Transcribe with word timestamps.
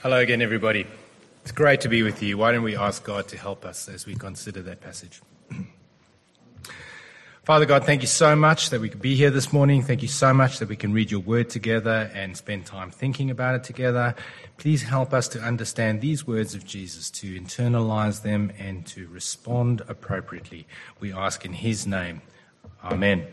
Hello 0.00 0.20
again, 0.20 0.40
everybody. 0.40 0.86
It's 1.42 1.50
great 1.50 1.80
to 1.80 1.88
be 1.88 2.04
with 2.04 2.22
you. 2.22 2.38
Why 2.38 2.52
don't 2.52 2.62
we 2.62 2.76
ask 2.76 3.02
God 3.02 3.26
to 3.28 3.36
help 3.36 3.64
us 3.64 3.88
as 3.88 4.06
we 4.06 4.14
consider 4.14 4.62
that 4.62 4.80
passage? 4.80 5.20
Father 7.42 7.66
God, 7.66 7.84
thank 7.84 8.02
you 8.02 8.06
so 8.06 8.36
much 8.36 8.70
that 8.70 8.80
we 8.80 8.88
could 8.90 9.02
be 9.02 9.16
here 9.16 9.32
this 9.32 9.52
morning. 9.52 9.82
Thank 9.82 10.02
you 10.02 10.08
so 10.08 10.32
much 10.32 10.60
that 10.60 10.68
we 10.68 10.76
can 10.76 10.92
read 10.92 11.10
your 11.10 11.18
word 11.18 11.50
together 11.50 12.12
and 12.14 12.36
spend 12.36 12.64
time 12.64 12.92
thinking 12.92 13.28
about 13.28 13.56
it 13.56 13.64
together. 13.64 14.14
Please 14.56 14.82
help 14.84 15.12
us 15.12 15.26
to 15.28 15.40
understand 15.40 16.00
these 16.00 16.24
words 16.24 16.54
of 16.54 16.64
Jesus, 16.64 17.10
to 17.10 17.36
internalize 17.36 18.22
them 18.22 18.52
and 18.56 18.86
to 18.86 19.08
respond 19.08 19.82
appropriately. 19.88 20.68
We 21.00 21.12
ask 21.12 21.44
in 21.44 21.54
his 21.54 21.88
name. 21.88 22.22
Amen. 22.84 23.26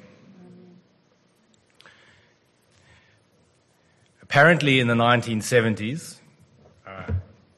Apparently, 4.24 4.80
in 4.80 4.88
the 4.88 4.96
1970s, 4.96 6.16
uh, 6.16 6.22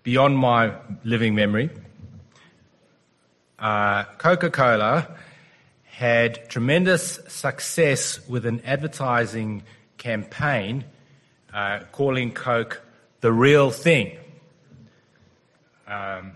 beyond 0.08 0.38
my 0.38 0.74
living 1.04 1.36
memory, 1.36 1.70
uh, 3.60 4.06
Coca 4.18 4.50
Cola 4.50 5.06
had 5.84 6.48
tremendous 6.48 7.20
success 7.28 8.26
with 8.26 8.46
an 8.46 8.62
advertising 8.64 9.64
campaign 9.98 10.86
uh, 11.54 11.80
calling 11.92 12.32
Coke 12.32 12.82
the 13.20 13.34
real 13.34 13.70
thing. 13.70 14.18
Um, 15.86 16.32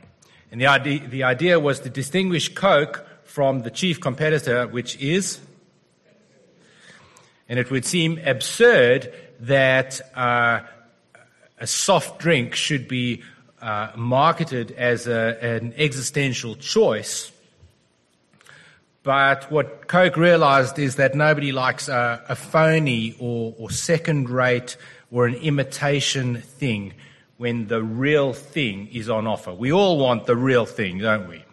and 0.52 0.60
the 0.60 0.68
idea, 0.68 1.08
the 1.08 1.24
idea 1.24 1.58
was 1.58 1.80
to 1.80 1.90
distinguish 1.90 2.54
Coke 2.54 3.08
from 3.24 3.62
the 3.62 3.72
chief 3.72 4.02
competitor, 4.02 4.68
which 4.68 4.98
is, 4.98 5.40
and 7.48 7.58
it 7.58 7.72
would 7.72 7.86
seem 7.86 8.20
absurd 8.26 9.14
that 9.40 10.02
uh, 10.14 10.60
a 11.58 11.68
soft 11.68 12.20
drink 12.20 12.54
should 12.54 12.90
be 12.90 13.24
uh, 13.62 13.92
marketed 13.96 14.72
as 14.72 15.08
a, 15.08 15.38
an 15.42 15.74
existential 15.78 16.56
choice 16.56 17.32
but 19.04 19.52
what 19.52 19.88
Coke 19.88 20.16
realized 20.16 20.78
is 20.78 20.98
that 20.98 21.16
nobody 21.16 21.52
likes 21.52 21.90
a, 21.90 22.24
a 22.30 22.36
phony 22.36 23.16
or, 23.20 23.56
or 23.58 23.72
second 23.72 24.30
rate 24.30 24.78
or 25.10 25.26
an 25.26 25.34
imitation 25.36 26.42
thing 26.42 26.94
when 27.38 27.68
the 27.68 27.82
real 27.82 28.34
thing 28.34 28.88
is 28.92 29.10
on 29.10 29.26
offer. 29.26 29.54
We 29.54 29.72
all 29.72 29.98
want 29.98 30.28
the 30.28 30.36
real 30.36 30.68
thing, 30.68 31.00
don't 31.00 31.28
we? 31.28 31.44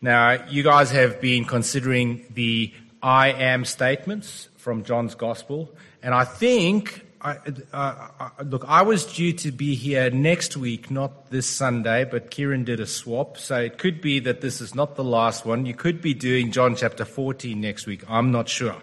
Now, 0.00 0.44
you 0.48 0.64
guys 0.64 0.90
have 0.90 1.20
been 1.20 1.44
considering 1.44 2.26
the 2.30 2.74
I 3.00 3.28
am 3.28 3.64
statements 3.64 4.48
from 4.56 4.82
John's 4.82 5.14
Gospel, 5.14 5.72
and 6.02 6.12
I 6.14 6.24
think 6.24 7.03
I, 7.24 7.38
uh, 7.72 8.28
look, 8.44 8.66
I 8.68 8.82
was 8.82 9.06
due 9.06 9.32
to 9.32 9.50
be 9.50 9.74
here 9.74 10.10
next 10.10 10.58
week, 10.58 10.90
not 10.90 11.30
this 11.30 11.46
Sunday, 11.48 12.04
but 12.04 12.30
Kieran 12.30 12.64
did 12.64 12.80
a 12.80 12.86
swap. 12.86 13.38
So 13.38 13.58
it 13.58 13.78
could 13.78 14.02
be 14.02 14.20
that 14.20 14.42
this 14.42 14.60
is 14.60 14.74
not 14.74 14.96
the 14.96 15.04
last 15.04 15.46
one. 15.46 15.64
You 15.64 15.72
could 15.72 16.02
be 16.02 16.12
doing 16.12 16.52
John 16.52 16.76
chapter 16.76 17.06
14 17.06 17.58
next 17.58 17.86
week. 17.86 18.02
I'm 18.10 18.30
not 18.30 18.50
sure. 18.50 18.76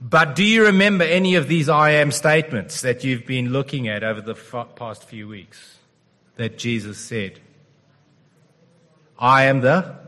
But 0.00 0.34
do 0.34 0.42
you 0.42 0.64
remember 0.64 1.04
any 1.04 1.34
of 1.34 1.48
these 1.48 1.68
I 1.68 1.90
am 1.90 2.12
statements 2.12 2.80
that 2.80 3.04
you've 3.04 3.26
been 3.26 3.50
looking 3.50 3.88
at 3.88 4.02
over 4.02 4.22
the 4.22 4.34
past 4.76 5.04
few 5.04 5.28
weeks 5.28 5.76
that 6.36 6.56
Jesus 6.56 6.96
said? 6.96 7.40
I 9.18 9.44
am 9.44 9.60
the, 9.60 9.98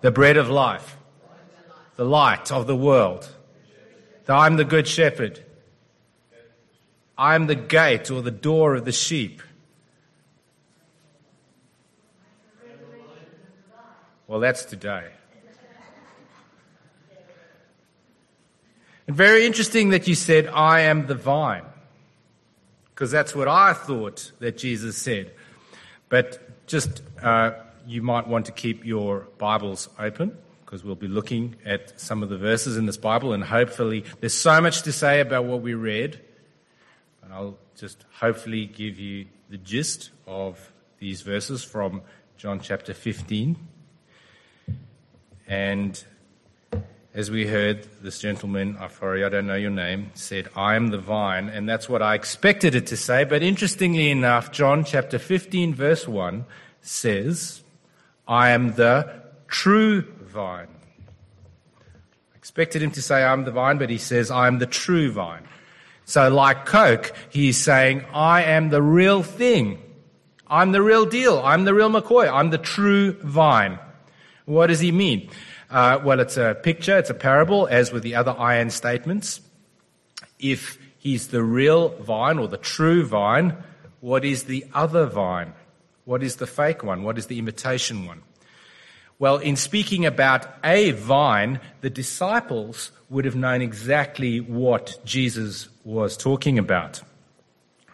the 0.00 0.12
bread 0.12 0.36
of 0.36 0.48
life, 0.48 0.96
the 1.96 2.04
light 2.04 2.52
of 2.52 2.68
the 2.68 2.76
world. 2.76 3.28
I'm 4.28 4.56
the 4.56 4.64
good 4.64 4.86
shepherd. 4.86 5.43
I 7.16 7.34
am 7.34 7.46
the 7.46 7.54
gate 7.54 8.10
or 8.10 8.22
the 8.22 8.30
door 8.30 8.74
of 8.74 8.84
the 8.84 8.92
sheep. 8.92 9.40
Well, 14.26 14.40
that's 14.40 14.64
today. 14.64 15.10
And 19.06 19.14
very 19.14 19.44
interesting 19.44 19.90
that 19.90 20.08
you 20.08 20.14
said, 20.14 20.48
I 20.48 20.80
am 20.80 21.06
the 21.06 21.14
vine. 21.14 21.64
Because 22.94 23.10
that's 23.10 23.34
what 23.34 23.48
I 23.48 23.74
thought 23.74 24.32
that 24.38 24.56
Jesus 24.56 24.96
said. 24.96 25.32
But 26.08 26.66
just, 26.66 27.02
uh, 27.22 27.52
you 27.86 28.02
might 28.02 28.26
want 28.26 28.46
to 28.46 28.52
keep 28.52 28.84
your 28.84 29.26
Bibles 29.36 29.88
open 29.98 30.36
because 30.64 30.82
we'll 30.82 30.94
be 30.94 31.08
looking 31.08 31.56
at 31.64 32.00
some 32.00 32.22
of 32.22 32.28
the 32.28 32.38
verses 32.38 32.76
in 32.76 32.86
this 32.86 32.96
Bible 32.96 33.32
and 33.32 33.44
hopefully 33.44 34.04
there's 34.20 34.34
so 34.34 34.60
much 34.60 34.82
to 34.82 34.92
say 34.92 35.20
about 35.20 35.44
what 35.44 35.60
we 35.60 35.74
read 35.74 36.20
I'll 37.32 37.58
just 37.76 38.04
hopefully 38.20 38.66
give 38.66 38.98
you 38.98 39.26
the 39.48 39.58
gist 39.58 40.10
of 40.26 40.72
these 40.98 41.22
verses 41.22 41.62
from 41.62 42.02
John 42.36 42.60
chapter 42.60 42.94
15. 42.94 43.56
And 45.46 46.04
as 47.14 47.30
we 47.30 47.46
heard, 47.46 47.86
this 48.02 48.18
gentleman, 48.18 48.74
Afari, 48.74 49.24
I 49.24 49.28
don't 49.28 49.46
know 49.46 49.54
your 49.54 49.70
name, 49.70 50.10
said, 50.14 50.48
I 50.56 50.74
am 50.74 50.88
the 50.88 50.98
vine. 50.98 51.48
And 51.48 51.68
that's 51.68 51.88
what 51.88 52.02
I 52.02 52.14
expected 52.14 52.74
it 52.74 52.86
to 52.88 52.96
say. 52.96 53.24
But 53.24 53.42
interestingly 53.42 54.10
enough, 54.10 54.50
John 54.50 54.84
chapter 54.84 55.18
15, 55.18 55.74
verse 55.74 56.08
1 56.08 56.44
says, 56.80 57.62
I 58.26 58.50
am 58.50 58.72
the 58.74 59.22
true 59.46 60.02
vine. 60.22 60.68
I 62.32 62.36
expected 62.36 62.82
him 62.82 62.90
to 62.92 63.02
say, 63.02 63.22
I'm 63.22 63.44
the 63.44 63.52
vine, 63.52 63.78
but 63.78 63.90
he 63.90 63.98
says, 63.98 64.30
I 64.30 64.46
am 64.46 64.58
the 64.58 64.66
true 64.66 65.12
vine. 65.12 65.46
So, 66.04 66.28
like 66.28 66.66
Coke, 66.66 67.12
he's 67.30 67.56
saying, 67.56 68.04
I 68.12 68.42
am 68.42 68.68
the 68.70 68.82
real 68.82 69.22
thing. 69.22 69.78
I'm 70.46 70.72
the 70.72 70.82
real 70.82 71.06
deal. 71.06 71.40
I'm 71.40 71.64
the 71.64 71.74
real 71.74 71.90
McCoy. 71.90 72.30
I'm 72.30 72.50
the 72.50 72.58
true 72.58 73.12
vine. 73.22 73.78
What 74.44 74.66
does 74.66 74.80
he 74.80 74.92
mean? 74.92 75.30
Uh, 75.70 76.00
well, 76.04 76.20
it's 76.20 76.36
a 76.36 76.54
picture, 76.62 76.98
it's 76.98 77.10
a 77.10 77.14
parable, 77.14 77.66
as 77.66 77.90
with 77.90 78.02
the 78.02 78.14
other 78.14 78.34
I 78.38 78.56
am 78.56 78.70
statements. 78.70 79.40
If 80.38 80.78
he's 80.98 81.28
the 81.28 81.42
real 81.42 81.88
vine 81.96 82.38
or 82.38 82.48
the 82.48 82.58
true 82.58 83.04
vine, 83.06 83.56
what 84.00 84.24
is 84.24 84.44
the 84.44 84.66
other 84.74 85.06
vine? 85.06 85.54
What 86.04 86.22
is 86.22 86.36
the 86.36 86.46
fake 86.46 86.84
one? 86.84 87.02
What 87.02 87.16
is 87.16 87.26
the 87.26 87.38
imitation 87.38 88.06
one? 88.06 88.22
Well, 89.18 89.38
in 89.38 89.56
speaking 89.56 90.04
about 90.04 90.46
a 90.62 90.90
vine, 90.90 91.60
the 91.80 91.88
disciples 91.88 92.92
would 93.08 93.24
have 93.24 93.36
known 93.36 93.62
exactly 93.62 94.40
what 94.40 94.98
Jesus 95.04 95.68
was 95.84 96.16
talking 96.16 96.58
about. 96.58 97.02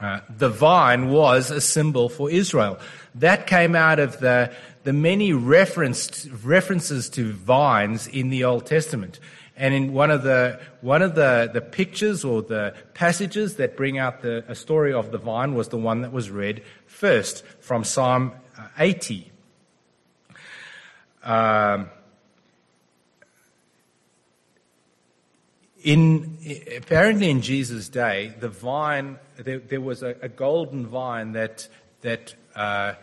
Uh, 0.00 0.20
the 0.34 0.48
vine 0.48 1.10
was 1.10 1.50
a 1.50 1.60
symbol 1.60 2.08
for 2.08 2.30
Israel. 2.30 2.78
That 3.16 3.46
came 3.46 3.76
out 3.76 3.98
of 3.98 4.20
the, 4.20 4.50
the 4.84 4.94
many 4.94 5.32
referenced, 5.32 6.26
references 6.42 7.10
to 7.10 7.32
vines 7.32 8.06
in 8.06 8.30
the 8.30 8.44
Old 8.44 8.64
Testament. 8.64 9.20
And 9.56 9.74
in 9.74 9.92
one 9.92 10.10
of 10.10 10.22
the, 10.22 10.58
one 10.80 11.02
of 11.02 11.14
the, 11.14 11.50
the 11.52 11.60
pictures 11.60 12.24
or 12.24 12.40
the 12.40 12.74
passages 12.94 13.56
that 13.56 13.76
bring 13.76 13.98
out 13.98 14.22
the, 14.22 14.42
a 14.48 14.54
story 14.54 14.94
of 14.94 15.10
the 15.10 15.18
vine 15.18 15.54
was 15.54 15.68
the 15.68 15.76
one 15.76 16.00
that 16.00 16.12
was 16.12 16.30
read 16.30 16.62
first 16.86 17.44
from 17.60 17.84
Psalm 17.84 18.32
uh, 18.58 18.68
80. 18.78 19.30
Um, 21.22 21.90
in 25.82 26.38
apparently 26.76 27.30
in 27.30 27.42
Jesus' 27.42 27.88
day, 27.88 28.34
the 28.38 28.48
vine 28.48 29.18
there, 29.36 29.58
there 29.58 29.80
was 29.80 30.02
a, 30.02 30.16
a, 30.22 30.28
golden 30.28 30.86
vine 30.86 31.32
that 31.32 31.68
that 32.02 32.34
uh, 32.54 32.94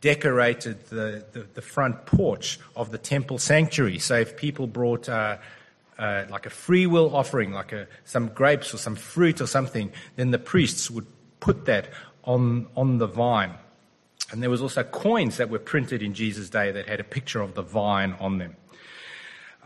decorated 0.00 0.86
the, 0.86 1.24
the, 1.32 1.46
the, 1.54 1.62
front 1.62 2.06
porch 2.06 2.60
of 2.76 2.90
the 2.90 2.98
temple 2.98 3.38
sanctuary. 3.38 3.98
So 3.98 4.16
if 4.16 4.36
people 4.36 4.66
brought 4.66 5.08
uh, 5.08 5.38
uh, 5.98 6.24
like 6.30 6.46
a 6.46 6.50
free 6.50 6.86
will 6.86 7.14
offering, 7.14 7.52
like 7.52 7.72
a, 7.72 7.86
some 8.04 8.28
grapes 8.28 8.72
or 8.74 8.78
some 8.78 8.94
fruit 8.94 9.40
or 9.40 9.46
something, 9.46 9.90
then 10.16 10.30
the 10.30 10.38
priests 10.38 10.90
would 10.90 11.06
put 11.40 11.64
that 11.66 11.88
on 12.24 12.66
on 12.76 12.98
the 12.98 13.06
vine. 13.06 13.54
And 14.30 14.42
there 14.42 14.50
was 14.50 14.60
also 14.60 14.82
coins 14.82 15.38
that 15.38 15.48
were 15.48 15.58
printed 15.58 16.02
in 16.02 16.12
Jesus' 16.12 16.50
day 16.50 16.70
that 16.72 16.86
had 16.86 17.00
a 17.00 17.04
picture 17.04 17.40
of 17.40 17.54
the 17.54 17.62
vine 17.62 18.14
on 18.20 18.38
them. 18.38 18.56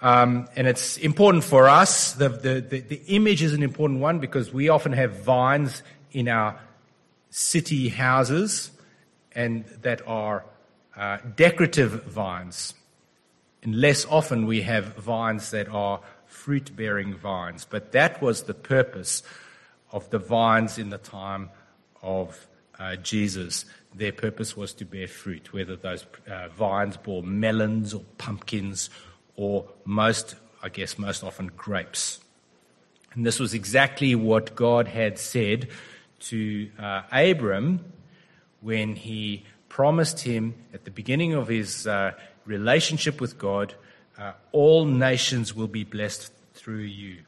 Um, 0.03 0.49
and 0.57 0.67
it's 0.67 0.97
important 0.97 1.45
for 1.45 1.69
us. 1.69 2.15
The, 2.15 2.29
the, 2.29 2.61
the, 2.61 2.81
the, 2.81 3.03
image 3.07 3.41
is 3.41 3.55
an 3.55 3.63
important 3.63 4.01
one 4.01 4.19
because 4.19 4.53
we 4.53 4.69
often 4.69 4.93
have 4.93 5.23
vines 5.23 5.85
in 6.11 6.27
our 6.27 6.59
city 7.31 7.89
houses 7.89 8.73
and 9.31 9.65
that 9.83 10.03
are 10.09 10.45
uh, 10.97 11.19
decorative 11.37 12.03
vines. 12.03 12.75
And 13.63 13.77
less 13.77 14.05
often 14.07 14.47
we 14.47 14.63
have 14.63 14.97
vines 14.97 15.53
that 15.53 15.69
are 15.69 16.01
fruit 16.27 16.75
bearing 16.75 17.15
vines. 17.15 17.65
But 17.65 17.93
that 17.93 18.21
was 18.21 18.43
the 18.43 18.55
purpose 18.55 19.23
of 19.93 20.11
the 20.11 20.19
vines 20.19 20.79
in 20.79 20.91
the 20.91 20.99
time 20.99 21.49
of 22.03 22.49
uh, 22.77 22.97
Jesus. 22.97 23.67
Their 23.95 24.13
purpose 24.13 24.57
was 24.57 24.73
to 24.75 24.85
bear 24.85 25.07
fruit, 25.07 25.53
whether 25.53 25.77
those 25.77 26.07
uh, 26.29 26.49
vines 26.49 26.97
bore 26.97 27.23
melons 27.23 27.95
or 27.95 28.03
pumpkins 28.19 28.91
or 29.37 29.67
most, 29.84 30.34
I 30.62 30.69
guess, 30.69 30.99
most 30.99 31.25
often 31.25 31.50
grapes. 31.56 32.20
And 33.14 33.26
this 33.26 33.38
was 33.38 33.55
exactly 33.55 34.14
what 34.14 34.55
God 34.55 34.88
had 34.88 35.19
said 35.19 35.69
to 36.20 36.70
uh, 36.79 37.02
Abram 37.12 37.84
when 38.61 38.96
he 38.96 39.44
promised 39.69 40.20
him 40.20 40.55
at 40.73 40.84
the 40.84 40.90
beginning 40.90 41.34
of 41.34 41.49
his 41.49 41.87
uh, 41.87 42.12
relationship 42.44 43.20
with 43.20 43.38
God, 43.38 43.75
uh, 44.19 44.32
all 44.52 44.84
nations 44.84 45.55
will 45.55 45.69
be 45.69 45.84
blessed 45.84 46.32
through 46.55 46.84
you. 46.84 47.19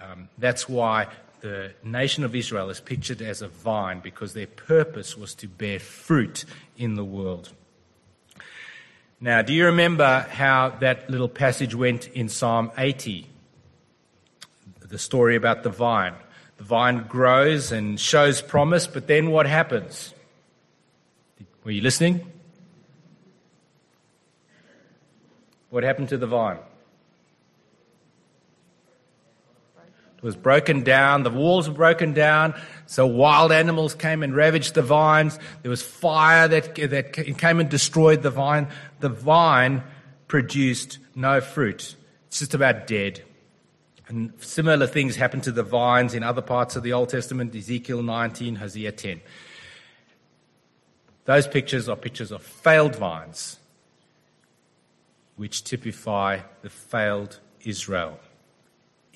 Um, 0.00 0.28
that's 0.38 0.68
why 0.68 1.06
the 1.40 1.72
nation 1.82 2.24
of 2.24 2.34
Israel 2.34 2.70
is 2.70 2.80
pictured 2.80 3.22
as 3.22 3.42
a 3.42 3.48
vine 3.48 4.00
because 4.00 4.34
their 4.34 4.46
purpose 4.46 5.16
was 5.16 5.34
to 5.36 5.48
bear 5.48 5.78
fruit 5.78 6.44
in 6.76 6.94
the 6.94 7.04
world. 7.04 7.52
Now, 9.20 9.42
do 9.42 9.52
you 9.52 9.66
remember 9.66 10.26
how 10.30 10.70
that 10.80 11.10
little 11.10 11.28
passage 11.28 11.74
went 11.74 12.06
in 12.08 12.28
Psalm 12.28 12.70
80? 12.78 13.26
The 14.80 14.98
story 14.98 15.34
about 15.34 15.64
the 15.64 15.70
vine. 15.70 16.14
The 16.56 16.64
vine 16.64 17.04
grows 17.08 17.72
and 17.72 17.98
shows 17.98 18.40
promise, 18.40 18.86
but 18.86 19.08
then 19.08 19.30
what 19.30 19.46
happens? 19.46 20.14
Were 21.64 21.72
you 21.72 21.82
listening? 21.82 22.30
What 25.70 25.82
happened 25.82 26.08
to 26.10 26.16
the 26.16 26.26
vine? 26.26 26.58
It 30.18 30.24
was 30.24 30.34
broken 30.34 30.82
down. 30.82 31.22
The 31.22 31.30
walls 31.30 31.68
were 31.68 31.74
broken 31.74 32.12
down. 32.12 32.60
So 32.86 33.06
wild 33.06 33.52
animals 33.52 33.94
came 33.94 34.24
and 34.24 34.34
ravaged 34.34 34.74
the 34.74 34.82
vines. 34.82 35.38
There 35.62 35.70
was 35.70 35.80
fire 35.80 36.48
that, 36.48 36.74
that 36.74 37.12
came 37.12 37.60
and 37.60 37.68
destroyed 37.68 38.24
the 38.24 38.30
vine. 38.30 38.66
The 38.98 39.10
vine 39.10 39.84
produced 40.26 40.98
no 41.14 41.40
fruit. 41.40 41.94
It's 42.26 42.40
just 42.40 42.52
about 42.52 42.88
dead. 42.88 43.22
And 44.08 44.32
similar 44.40 44.88
things 44.88 45.14
happened 45.14 45.44
to 45.44 45.52
the 45.52 45.62
vines 45.62 46.14
in 46.14 46.24
other 46.24 46.42
parts 46.42 46.74
of 46.74 46.82
the 46.82 46.94
Old 46.94 47.10
Testament, 47.10 47.54
Ezekiel 47.54 48.02
19, 48.02 48.56
Hosea 48.56 48.90
10. 48.90 49.20
Those 51.26 51.46
pictures 51.46 51.88
are 51.88 51.96
pictures 51.96 52.32
of 52.32 52.42
failed 52.42 52.96
vines, 52.96 53.60
which 55.36 55.62
typify 55.62 56.40
the 56.62 56.70
failed 56.70 57.38
Israel. 57.60 58.18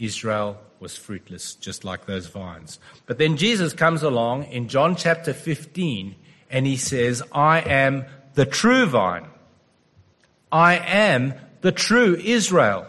Israel 0.03 0.59
was 0.81 0.97
fruitless, 0.97 1.55
just 1.55 1.85
like 1.85 2.07
those 2.07 2.27
vines. 2.27 2.81
But 3.07 3.19
then 3.19 3.37
Jesus 3.37 3.73
comes 3.73 4.03
along 4.03 4.45
in 4.45 4.67
John 4.67 4.97
chapter 4.97 5.33
15 5.33 6.17
and 6.51 6.67
he 6.67 6.77
says, 6.77 7.23
I 7.31 7.61
am 7.61 8.05
the 8.35 8.45
true 8.45 8.87
vine. 8.87 9.29
I 10.51 10.75
am 10.77 11.35
the 11.61 11.71
true 11.71 12.17
Israel. 12.17 12.87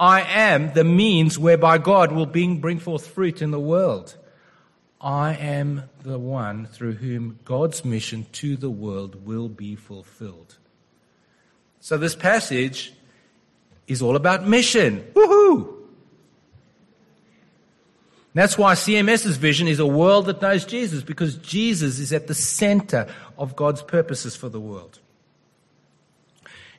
I 0.00 0.22
am 0.22 0.72
the 0.72 0.84
means 0.84 1.38
whereby 1.38 1.78
God 1.78 2.12
will 2.12 2.26
bring, 2.26 2.80
forth 2.80 3.06
fruit 3.06 3.42
in 3.42 3.50
the 3.50 3.60
world. 3.60 4.16
I 5.00 5.34
am 5.34 5.90
the 6.02 6.18
one 6.18 6.66
through 6.66 6.94
whom 6.94 7.38
God's 7.44 7.84
mission 7.84 8.26
to 8.32 8.56
the 8.56 8.70
world 8.70 9.26
will 9.26 9.50
be 9.50 9.76
fulfilled. 9.76 10.56
So 11.78 11.98
this 11.98 12.16
passage 12.16 12.94
is 13.86 14.00
all 14.00 14.16
about 14.16 14.48
mission. 14.48 15.06
Woohoo! 15.12 15.83
That's 18.34 18.58
why 18.58 18.74
CMS's 18.74 19.36
vision 19.36 19.68
is 19.68 19.78
a 19.78 19.86
world 19.86 20.26
that 20.26 20.42
knows 20.42 20.64
Jesus, 20.64 21.04
because 21.04 21.36
Jesus 21.36 22.00
is 22.00 22.12
at 22.12 22.26
the 22.26 22.34
center 22.34 23.06
of 23.38 23.54
God's 23.54 23.82
purposes 23.82 24.34
for 24.34 24.48
the 24.48 24.60
world. 24.60 24.98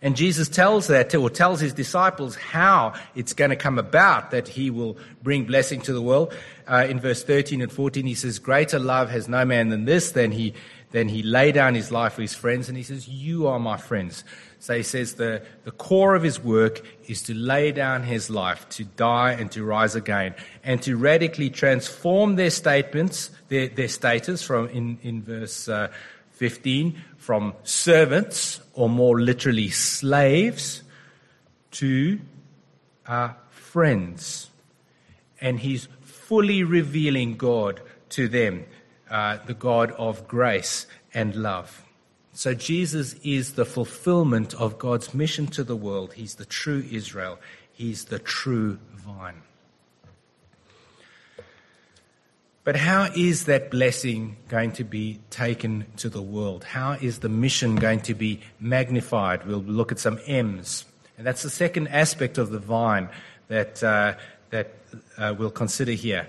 And 0.02 0.16
Jesus 0.16 0.50
tells 0.50 0.88
that, 0.88 1.16
or 1.16 1.30
tells 1.30 1.62
his 1.62 1.74
disciples 1.74 2.36
how 2.36 2.94
it's 3.16 3.34
going 3.34 3.50
to 3.50 3.56
come 3.56 3.80
about 3.80 4.32
that 4.32 4.50
he 4.50 4.70
will 4.70 4.98
bring 5.24 5.46
blessing 5.46 5.82
to 5.82 5.94
the 5.94 6.02
world. 6.02 6.34
Uh, 6.68 6.86
in 6.90 7.00
verse 7.00 7.24
13 7.24 7.62
and 7.62 7.72
14, 7.72 8.06
he 8.06 8.14
says, 8.14 8.38
Greater 8.38 8.78
love 8.78 9.10
has 9.10 9.30
no 9.30 9.46
man 9.46 9.70
than 9.70 9.86
this, 9.86 10.12
than 10.12 10.32
he, 10.32 10.54
than 10.96 11.10
he 11.10 11.22
lay 11.24 11.52
down 11.52 11.76
his 11.76 11.92
life 11.92 12.14
for 12.14 12.22
his 12.22 12.34
friends. 12.34 12.70
And 12.70 12.78
he 12.78 12.84
says, 12.84 13.06
You 13.06 13.48
are 13.48 13.60
my 13.60 13.76
friends. 13.76 14.24
So 14.60 14.78
he 14.78 14.82
says 14.82 15.16
the, 15.16 15.42
the 15.66 15.72
core 15.72 16.16
of 16.16 16.24
his 16.24 16.42
work 16.42 16.82
is 17.10 17.22
to 17.24 17.34
lay 17.34 17.74
down 17.74 18.04
his 18.04 18.30
life, 18.30 18.70
to 18.70 18.86
die 18.86 19.34
and 19.34 19.52
to 19.52 19.66
rise 19.66 19.96
again, 19.96 20.36
and 20.64 20.82
to 20.84 20.96
radically 20.96 21.50
transform 21.50 22.38
their 22.38 22.50
statements, 22.50 23.30
their, 23.50 23.68
their 23.68 23.90
status 23.90 24.42
from 24.42 24.70
in, 24.70 24.98
in 25.04 25.22
verse 25.22 25.68
uh, 25.68 25.90
15 26.32 26.96
from 27.18 27.54
servants, 27.64 28.62
or 28.74 28.88
more 28.88 29.20
literally 29.20 29.72
slaves, 29.72 30.82
to 31.72 32.22
uh, 33.06 33.34
friends. 33.50 34.50
And 35.42 35.60
he's 35.60 35.90
fully 36.04 36.64
revealing 36.64 37.36
God 37.36 37.82
to 38.12 38.30
them, 38.30 38.66
uh, 39.16 39.38
the 39.46 39.54
God 39.54 39.92
of 39.92 40.28
grace 40.28 40.88
and 41.14 41.34
love. 41.36 41.86
So 42.34 42.54
Jesus 42.54 43.14
is 43.24 43.54
the 43.54 43.64
fulfillment 43.64 44.54
of 44.56 44.78
God's 44.78 45.14
mission 45.14 45.48
to 45.56 45.64
the 45.64 45.76
world. 45.76 46.12
He's 46.16 46.36
the 46.36 46.44
true 46.44 46.84
Israel. 46.92 47.40
He's 47.72 48.06
the 48.06 48.20
true 48.20 48.78
vine. 48.94 49.42
But 52.66 52.76
how 52.76 53.08
is 53.16 53.46
that 53.46 53.72
blessing 53.72 54.36
going 54.50 54.74
to 54.74 54.84
be 54.84 55.22
taken 55.30 55.86
to 55.96 56.10
the 56.10 56.22
world? 56.22 56.66
How 56.66 56.98
is 57.00 57.20
the 57.20 57.30
mission 57.30 57.78
going 57.78 58.02
to 58.02 58.14
be 58.14 58.42
magnified? 58.60 59.48
We'll 59.48 59.60
look 59.60 59.94
at 59.94 60.00
some 60.00 60.20
M's. 60.28 60.84
And 61.18 61.26
that's 61.26 61.44
the 61.44 61.50
second 61.50 61.88
aspect 61.88 62.38
of 62.38 62.50
the 62.50 62.60
vine 62.60 63.08
that, 63.48 63.82
uh, 63.82 64.16
that 64.50 64.74
uh, 65.18 65.34
we'll 65.38 65.52
consider 65.52 65.94
here. 65.94 66.28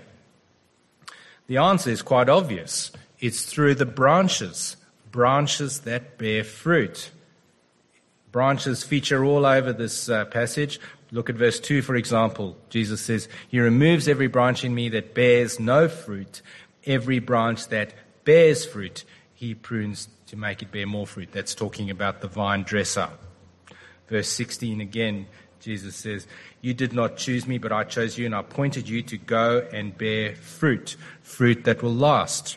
The 1.47 1.57
answer 1.57 1.89
is 1.89 2.01
quite 2.01 2.29
obvious. 2.29 2.91
It's 3.19 3.43
through 3.43 3.75
the 3.75 3.85
branches, 3.85 4.77
branches 5.11 5.81
that 5.81 6.17
bear 6.17 6.43
fruit. 6.43 7.11
Branches 8.31 8.83
feature 8.83 9.23
all 9.23 9.45
over 9.45 9.73
this 9.73 10.09
uh, 10.09 10.25
passage. 10.25 10.79
Look 11.11 11.29
at 11.29 11.35
verse 11.35 11.59
2, 11.59 11.81
for 11.81 11.95
example. 11.95 12.57
Jesus 12.69 13.01
says, 13.01 13.29
He 13.47 13.59
removes 13.59 14.07
every 14.07 14.27
branch 14.27 14.63
in 14.65 14.75
me 14.75 14.89
that 14.89 15.13
bears 15.13 15.59
no 15.59 15.87
fruit. 15.87 16.41
Every 16.85 17.19
branch 17.19 17.69
that 17.69 17.93
bears 18.25 18.65
fruit, 18.65 19.05
He 19.33 19.55
prunes 19.55 20.09
to 20.27 20.35
make 20.35 20.61
it 20.61 20.71
bear 20.71 20.85
more 20.85 21.07
fruit. 21.07 21.29
That's 21.31 21.55
talking 21.55 21.89
about 21.89 22.19
the 22.19 22.27
vine 22.27 22.63
dresser. 22.63 23.09
Verse 24.09 24.29
16 24.29 24.81
again, 24.81 25.27
Jesus 25.67 25.97
says, 25.97 26.27
You 26.61 26.73
did 26.73 26.93
not 26.93 27.17
choose 27.17 27.45
me, 27.45 27.57
but 27.57 27.73
I 27.73 27.83
chose 27.83 28.17
you, 28.17 28.25
and 28.25 28.33
I 28.33 28.39
appointed 28.39 28.87
you 28.87 29.01
to 29.01 29.17
go 29.17 29.67
and 29.73 29.97
bear 29.97 30.33
fruit, 30.33 30.95
fruit 31.21 31.65
that 31.65 31.83
will 31.83 31.93
last. 31.93 32.55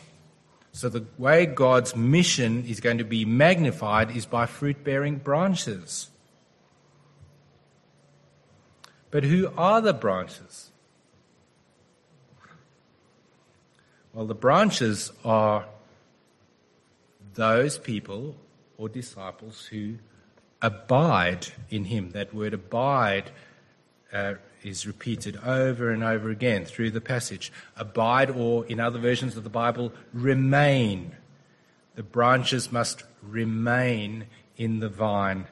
So 0.71 0.87
the 0.87 1.05
way 1.17 1.45
God's 1.45 1.93
mission 1.93 2.63
is 2.63 2.79
going 2.79 2.99
to 2.99 3.03
be 3.03 3.25
magnified 3.25 4.15
is 4.15 4.25
by 4.25 4.45
fruit 4.45 4.85
bearing 4.85 5.17
branches. 5.17 6.09
But 9.09 9.25
who 9.25 9.51
are 9.57 9.81
the 9.81 9.93
branches? 9.93 10.71
Well, 14.13 14.25
the 14.25 14.35
branches 14.35 15.11
are 15.25 15.65
those 17.33 17.77
people 17.77 18.37
or 18.77 18.87
disciples 18.87 19.65
who 19.65 19.95
abide 20.61 21.47
in 21.69 21.85
Him. 21.85 22.11
That 22.11 22.33
word 22.33 22.53
abide 22.53 23.31
uh, 24.13 24.35
is 24.63 24.85
repeated 24.85 25.37
over 25.45 25.91
and 25.91 26.03
over 26.03 26.29
again 26.29 26.65
through 26.65 26.91
the 26.91 27.01
passage. 27.01 27.51
Abide, 27.75 28.29
or 28.29 28.65
in 28.65 28.79
other 28.79 28.99
versions 28.99 29.37
of 29.37 29.43
the 29.43 29.49
Bible, 29.49 29.91
remain. 30.13 31.15
The 31.95 32.03
branches 32.03 32.71
must 32.71 33.03
remain 33.21 34.25
in 34.57 34.79
the 34.79 34.89
vine. 34.89 35.47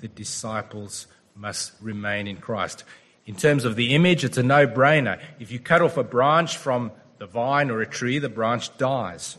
The 0.00 0.08
disciples 0.08 1.06
must 1.36 1.72
remain 1.80 2.26
in 2.26 2.36
Christ. 2.36 2.84
In 3.24 3.36
terms 3.36 3.64
of 3.64 3.76
the 3.76 3.94
image, 3.94 4.24
it's 4.24 4.38
a 4.38 4.42
no 4.42 4.66
brainer. 4.66 5.20
If 5.38 5.52
you 5.52 5.60
cut 5.60 5.80
off 5.80 5.96
a 5.96 6.02
branch 6.02 6.56
from 6.56 6.90
the 7.18 7.26
vine 7.26 7.70
or 7.70 7.80
a 7.80 7.86
tree, 7.86 8.18
the 8.18 8.28
branch 8.28 8.76
dies. 8.78 9.36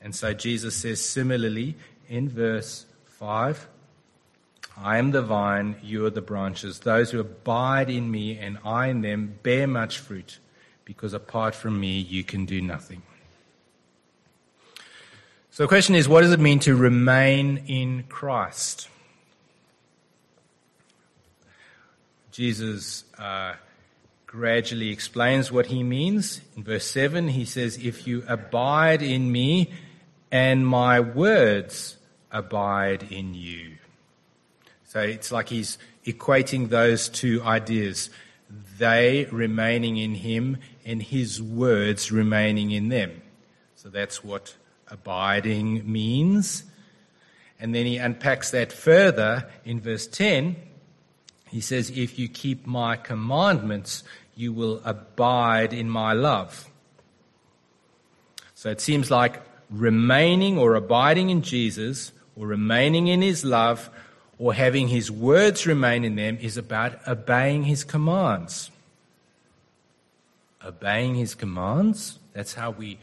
And 0.00 0.14
so 0.14 0.34
Jesus 0.34 0.76
says 0.76 1.02
similarly 1.02 1.76
in 2.08 2.28
verse 2.28 2.84
5 3.22 3.68
I 4.76 4.98
am 4.98 5.12
the 5.12 5.22
vine, 5.22 5.76
you 5.80 6.04
are 6.06 6.10
the 6.10 6.20
branches. 6.20 6.80
Those 6.80 7.12
who 7.12 7.20
abide 7.20 7.88
in 7.88 8.10
me 8.10 8.36
and 8.36 8.58
I 8.64 8.88
in 8.88 9.02
them 9.02 9.38
bear 9.44 9.68
much 9.68 9.98
fruit, 9.98 10.40
because 10.84 11.14
apart 11.14 11.54
from 11.54 11.78
me 11.78 12.00
you 12.00 12.24
can 12.24 12.46
do 12.46 12.60
nothing. 12.60 13.02
So 15.52 15.62
the 15.62 15.68
question 15.68 15.94
is, 15.94 16.08
what 16.08 16.22
does 16.22 16.32
it 16.32 16.40
mean 16.40 16.58
to 16.60 16.74
remain 16.74 17.58
in 17.68 18.02
Christ? 18.08 18.88
Jesus 22.32 23.04
uh, 23.18 23.54
gradually 24.26 24.90
explains 24.90 25.52
what 25.52 25.66
he 25.66 25.84
means. 25.84 26.40
In 26.56 26.64
verse 26.64 26.86
7, 26.86 27.28
he 27.28 27.44
says, 27.44 27.76
If 27.76 28.04
you 28.04 28.24
abide 28.26 29.00
in 29.00 29.30
me 29.30 29.70
and 30.32 30.66
my 30.66 30.98
words 30.98 31.98
abide 32.32 33.04
in 33.10 33.34
you. 33.34 33.76
So 34.84 35.00
it's 35.00 35.30
like 35.30 35.48
he's 35.48 35.78
equating 36.04 36.68
those 36.68 37.08
two 37.08 37.42
ideas. 37.42 38.10
They 38.78 39.26
remaining 39.30 39.96
in 39.96 40.14
him 40.14 40.58
and 40.84 41.02
his 41.02 41.40
words 41.40 42.10
remaining 42.12 42.72
in 42.72 42.88
them. 42.88 43.22
So 43.76 43.88
that's 43.88 44.22
what 44.22 44.56
abiding 44.88 45.90
means. 45.90 46.64
And 47.58 47.74
then 47.74 47.86
he 47.86 47.96
unpacks 47.96 48.50
that 48.50 48.72
further 48.72 49.48
in 49.64 49.80
verse 49.80 50.06
10. 50.06 50.56
He 51.48 51.60
says, 51.60 51.90
If 51.90 52.18
you 52.18 52.28
keep 52.28 52.66
my 52.66 52.96
commandments, 52.96 54.04
you 54.34 54.52
will 54.52 54.82
abide 54.84 55.72
in 55.72 55.88
my 55.88 56.12
love. 56.12 56.68
So 58.54 58.70
it 58.70 58.80
seems 58.80 59.10
like 59.10 59.42
remaining 59.70 60.58
or 60.58 60.74
abiding 60.74 61.30
in 61.30 61.42
Jesus 61.42 62.12
or 62.36 62.46
remaining 62.46 63.08
in 63.08 63.22
his 63.22 63.44
love 63.44 63.90
or 64.38 64.54
having 64.54 64.88
his 64.88 65.10
words 65.10 65.66
remain 65.66 66.04
in 66.04 66.16
them 66.16 66.38
is 66.40 66.56
about 66.56 67.06
obeying 67.06 67.64
his 67.64 67.84
commands. 67.84 68.70
Obeying 70.64 71.14
his 71.14 71.34
commands? 71.34 72.18
That's 72.32 72.54
how 72.54 72.70
we 72.70 72.98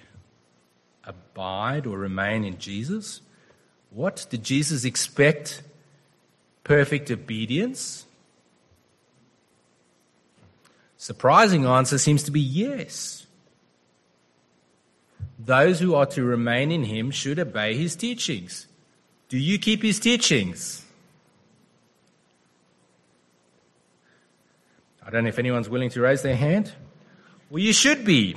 abide 1.04 1.86
or 1.86 1.98
remain 1.98 2.44
in 2.44 2.58
Jesus? 2.58 3.22
What? 3.92 4.26
Did 4.30 4.44
Jesus 4.44 4.86
expect 4.86 5.62
perfect 6.64 7.12
obedience? 7.12 8.06
Surprising 10.98 11.66
answer 11.66 11.98
seems 11.98 12.24
to 12.24 12.32
be 12.32 12.42
yes. 12.42 13.26
Those 15.40 15.80
who 15.80 15.96
are 15.96 16.06
to 16.08 16.24
remain 16.24 16.72
in 16.72 16.84
him 16.84 17.12
should 17.12 17.40
obey 17.40 17.76
his 17.76 17.96
teachings. 17.96 18.68
Do 19.30 19.38
you 19.38 19.60
keep 19.60 19.84
his 19.84 20.00
teachings? 20.00 20.84
I 25.06 25.12
don't 25.12 25.24
know 25.24 25.30
if 25.30 25.40
anyone's 25.40 25.70
willing 25.70 25.92
to 25.92 26.02
raise 26.02 26.24
their 26.24 26.36
hand. 26.36 26.74
Well, 27.50 27.62
you 27.62 27.74
should 27.74 28.06
be. 28.06 28.36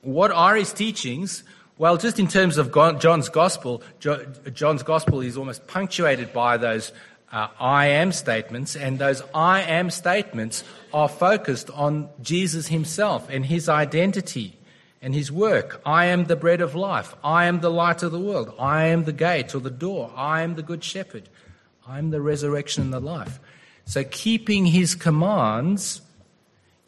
What 0.00 0.30
are 0.30 0.56
his 0.56 0.72
teachings? 0.72 1.44
Well, 1.78 1.98
just 1.98 2.18
in 2.18 2.28
terms 2.28 2.56
of 2.56 2.72
John's 2.98 3.28
gospel, 3.28 3.82
John's 4.00 4.82
gospel 4.82 5.20
is 5.20 5.36
almost 5.36 5.66
punctuated 5.66 6.32
by 6.32 6.56
those 6.56 6.92
uh, 7.30 7.48
I 7.58 7.88
am 7.88 8.12
statements, 8.12 8.76
and 8.76 8.98
those 8.98 9.22
I 9.34 9.62
am 9.62 9.90
statements 9.90 10.64
are 10.94 11.08
focused 11.08 11.70
on 11.70 12.08
Jesus 12.22 12.68
himself 12.68 13.28
and 13.28 13.44
his 13.44 13.68
identity 13.68 14.56
and 15.02 15.14
his 15.14 15.30
work. 15.30 15.80
I 15.84 16.06
am 16.06 16.24
the 16.24 16.36
bread 16.36 16.60
of 16.60 16.74
life. 16.74 17.14
I 17.22 17.46
am 17.46 17.60
the 17.60 17.70
light 17.70 18.02
of 18.02 18.12
the 18.12 18.20
world. 18.20 18.54
I 18.58 18.86
am 18.86 19.04
the 19.04 19.12
gate 19.12 19.54
or 19.54 19.60
the 19.60 19.70
door. 19.70 20.12
I 20.16 20.42
am 20.42 20.54
the 20.54 20.62
good 20.62 20.82
shepherd. 20.82 21.28
I 21.86 21.98
am 21.98 22.10
the 22.10 22.20
resurrection 22.20 22.84
and 22.84 22.92
the 22.92 23.00
life. 23.00 23.38
So 23.84 24.02
keeping 24.04 24.66
his 24.66 24.94
commands 24.94 26.00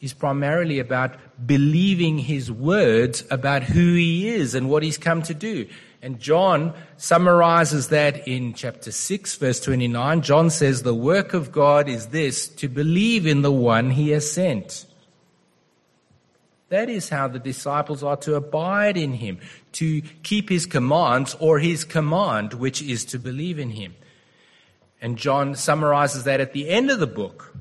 is 0.01 0.13
primarily 0.13 0.79
about 0.79 1.17
believing 1.47 2.19
his 2.19 2.51
words 2.51 3.25
about 3.31 3.63
who 3.63 3.95
he 3.95 4.29
is 4.29 4.55
and 4.55 4.69
what 4.69 4.83
he's 4.83 4.99
come 4.99 5.23
to 5.23 5.35
do. 5.35 5.67
And 6.01 6.21
John 6.21 6.75
summarizes 6.97 7.89
that 7.89 8.27
in 8.29 8.55
chapter 8.55 8.93
6, 8.93 9.35
verse 9.37 9.61
29. 9.61 10.23
John 10.23 10.51
says, 10.51 10.83
The 10.83 10.95
work 10.95 11.35
of 11.35 11.51
God 11.51 11.89
is 11.89 12.07
this, 12.07 12.49
to 12.49 12.69
believe 12.69 13.27
in 13.27 13.43
the 13.43 13.53
one 13.53 13.91
he 13.91 14.11
has 14.11 14.31
sent. 14.31 14.87
That 16.69 16.91
is 16.91 17.09
how 17.09 17.29
the 17.29 17.39
disciples 17.39 18.03
are 18.03 18.17
to 18.19 18.35
abide 18.35 18.97
in 18.97 19.15
him, 19.15 19.39
to 19.73 20.03
keep 20.23 20.51
his 20.51 20.67
commands 20.67 21.35
or 21.41 21.59
his 21.59 21.85
command, 21.85 22.55
which 22.55 22.83
is 22.83 23.05
to 23.07 23.19
believe 23.19 23.59
in 23.59 23.71
him. 23.71 23.95
And 25.01 25.17
John 25.17 25.55
summarizes 25.55 26.25
that 26.25 26.41
at 26.41 26.53
the 26.53 26.69
end 26.69 26.91
of 26.91 27.01
the 27.01 27.07
book 27.07 27.55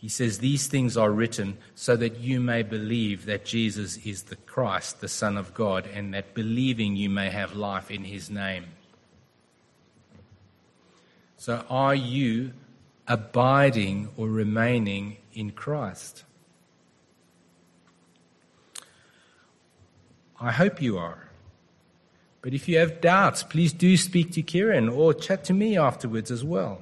he 0.00 0.08
says, 0.08 0.38
These 0.38 0.66
things 0.66 0.96
are 0.96 1.10
written 1.10 1.58
so 1.74 1.94
that 1.96 2.18
you 2.18 2.40
may 2.40 2.62
believe 2.62 3.26
that 3.26 3.44
Jesus 3.44 3.98
is 3.98 4.24
the 4.24 4.36
Christ, 4.36 5.02
the 5.02 5.08
Son 5.08 5.36
of 5.36 5.52
God, 5.52 5.86
and 5.86 6.14
that 6.14 6.32
believing 6.32 6.96
you 6.96 7.10
may 7.10 7.28
have 7.28 7.54
life 7.54 7.90
in 7.90 8.04
his 8.04 8.30
name. 8.30 8.64
So, 11.36 11.64
are 11.68 11.94
you 11.94 12.52
abiding 13.06 14.08
or 14.16 14.28
remaining 14.28 15.18
in 15.34 15.50
Christ? 15.50 16.24
I 20.40 20.52
hope 20.52 20.80
you 20.80 20.96
are. 20.96 21.28
But 22.42 22.54
if 22.54 22.68
you 22.68 22.78
have 22.78 23.02
doubts, 23.02 23.42
please 23.42 23.72
do 23.72 23.96
speak 23.96 24.32
to 24.32 24.42
Kieran 24.42 24.88
or 24.88 25.12
chat 25.12 25.44
to 25.44 25.52
me 25.52 25.76
afterwards 25.76 26.30
as 26.30 26.42
well. 26.42 26.80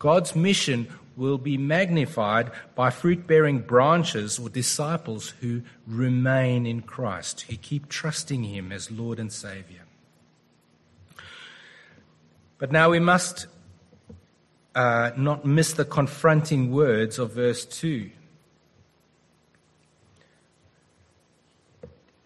God's 0.00 0.34
mission 0.34 0.88
will 1.16 1.38
be 1.38 1.56
magnified 1.56 2.50
by 2.74 2.90
fruit 2.90 3.26
bearing 3.26 3.60
branches 3.60 4.38
or 4.38 4.48
disciples 4.48 5.34
who 5.40 5.62
remain 5.86 6.66
in 6.66 6.80
Christ, 6.80 7.42
who 7.42 7.56
keep 7.56 7.88
trusting 7.88 8.44
Him 8.44 8.72
as 8.72 8.90
Lord 8.90 9.20
and 9.20 9.32
Savior. 9.32 9.82
But 12.58 12.72
now 12.72 12.90
we 12.90 12.98
must 12.98 13.46
uh, 14.74 15.12
not 15.16 15.44
miss 15.44 15.74
the 15.74 15.84
confronting 15.84 16.72
words 16.72 17.18
of 17.18 17.32
verse 17.32 17.64
2. 17.64 18.10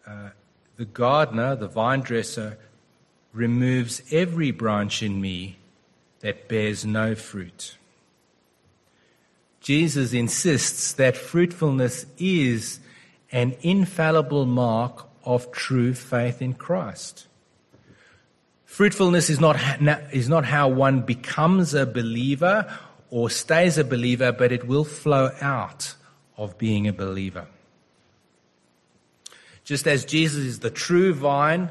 Uh, 0.07 0.31
the 0.77 0.85
gardener, 0.85 1.57
the 1.57 1.69
vine 1.69 2.01
dresser, 2.01 2.59
removes 3.33 4.03
every 4.11 4.51
branch 4.51 5.03
in 5.03 5.21
me 5.21 5.59
that 6.21 6.49
bears 6.49 6.85
no 6.85 7.15
fruit. 7.15 7.77
Jesus 9.61 10.13
insists 10.13 10.93
that 10.95 11.17
fruitfulness 11.17 12.07
is 12.19 12.81
an 13.33 13.57
infallible 13.63 14.47
mark 14.47 15.07
of 15.25 15.51
true 15.53 15.95
faith 15.95 16.43
in 16.43 16.55
Christ. 16.55 17.27
Fruitfulness 18.67 19.31
is 19.31 19.41
not, 19.41 19.57
is 20.13 20.29
not 20.29 20.45
how 20.45 20.69
one 20.69 21.03
becomes 21.03 21.75
a 21.75 21.87
believer 21.87 22.67
or 23.11 23.31
stays 23.31 23.79
a 23.79 23.85
believer, 23.85 24.33
but 24.33 24.53
it 24.53 24.67
will 24.67 24.85
flow 24.85 25.31
out 25.41 25.95
of 26.37 26.59
being 26.59 26.89
a 26.89 26.93
believer. 26.93 27.47
Just 29.65 29.87
as 29.87 30.05
Jesus 30.05 30.45
is 30.45 30.59
the 30.61 30.71
true 30.71 31.15
vine, 31.15 31.71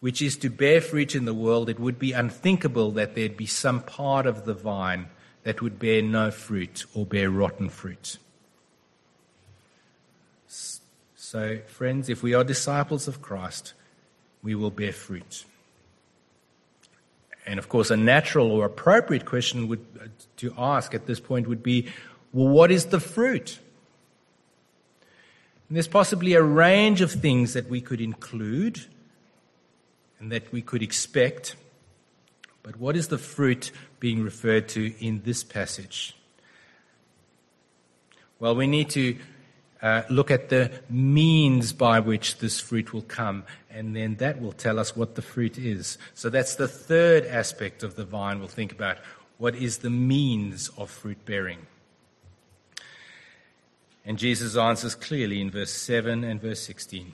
which 0.00 0.22
is 0.22 0.36
to 0.38 0.50
bear 0.50 0.80
fruit 0.80 1.14
in 1.14 1.26
the 1.26 1.34
world, 1.34 1.68
it 1.68 1.78
would 1.78 1.98
be 1.98 2.12
unthinkable 2.12 2.90
that 2.92 3.14
there'd 3.14 3.36
be 3.36 3.46
some 3.46 3.82
part 3.82 4.26
of 4.26 4.44
the 4.44 4.54
vine 4.54 5.08
that 5.42 5.62
would 5.62 5.78
bear 5.78 6.02
no 6.02 6.30
fruit 6.30 6.84
or 6.94 7.06
bear 7.06 7.30
rotten 7.30 7.68
fruit. 7.68 8.18
So, 10.48 11.58
friends, 11.66 12.08
if 12.08 12.22
we 12.22 12.34
are 12.34 12.44
disciples 12.44 13.08
of 13.08 13.20
Christ, 13.20 13.74
we 14.42 14.54
will 14.54 14.70
bear 14.70 14.92
fruit. 14.92 15.44
And 17.46 17.58
of 17.58 17.68
course, 17.68 17.90
a 17.90 17.96
natural 17.96 18.50
or 18.50 18.64
appropriate 18.64 19.24
question 19.24 19.68
would, 19.68 19.84
uh, 20.00 20.06
to 20.38 20.54
ask 20.56 20.94
at 20.94 21.06
this 21.06 21.20
point 21.20 21.46
would 21.46 21.62
be 21.62 21.88
well, 22.32 22.48
what 22.48 22.70
is 22.70 22.86
the 22.86 23.00
fruit? 23.00 23.60
And 25.68 25.76
there's 25.76 25.88
possibly 25.88 26.34
a 26.34 26.42
range 26.42 27.00
of 27.00 27.10
things 27.10 27.54
that 27.54 27.68
we 27.68 27.80
could 27.80 28.00
include 28.00 28.86
and 30.20 30.30
that 30.30 30.52
we 30.52 30.62
could 30.62 30.82
expect. 30.82 31.56
But 32.62 32.76
what 32.76 32.96
is 32.96 33.08
the 33.08 33.18
fruit 33.18 33.72
being 34.00 34.22
referred 34.22 34.68
to 34.70 34.94
in 35.04 35.22
this 35.24 35.42
passage? 35.42 36.16
Well, 38.38 38.54
we 38.54 38.66
need 38.66 38.90
to 38.90 39.16
uh, 39.82 40.02
look 40.08 40.30
at 40.30 40.48
the 40.48 40.70
means 40.88 41.72
by 41.72 42.00
which 42.00 42.38
this 42.38 42.60
fruit 42.60 42.92
will 42.92 43.02
come, 43.02 43.44
and 43.70 43.94
then 43.94 44.16
that 44.16 44.40
will 44.40 44.52
tell 44.52 44.78
us 44.78 44.96
what 44.96 45.14
the 45.14 45.22
fruit 45.22 45.58
is. 45.58 45.98
So 46.14 46.30
that's 46.30 46.56
the 46.56 46.68
third 46.68 47.24
aspect 47.26 47.82
of 47.82 47.96
the 47.96 48.04
vine 48.04 48.38
we'll 48.38 48.48
think 48.48 48.72
about. 48.72 48.98
What 49.38 49.54
is 49.54 49.78
the 49.78 49.90
means 49.90 50.70
of 50.76 50.90
fruit 50.90 51.24
bearing? 51.24 51.66
And 54.06 54.18
Jesus 54.18 54.56
answers 54.56 54.94
clearly 54.94 55.40
in 55.40 55.50
verse 55.50 55.72
7 55.72 56.24
and 56.24 56.40
verse 56.40 56.60
16. 56.62 57.12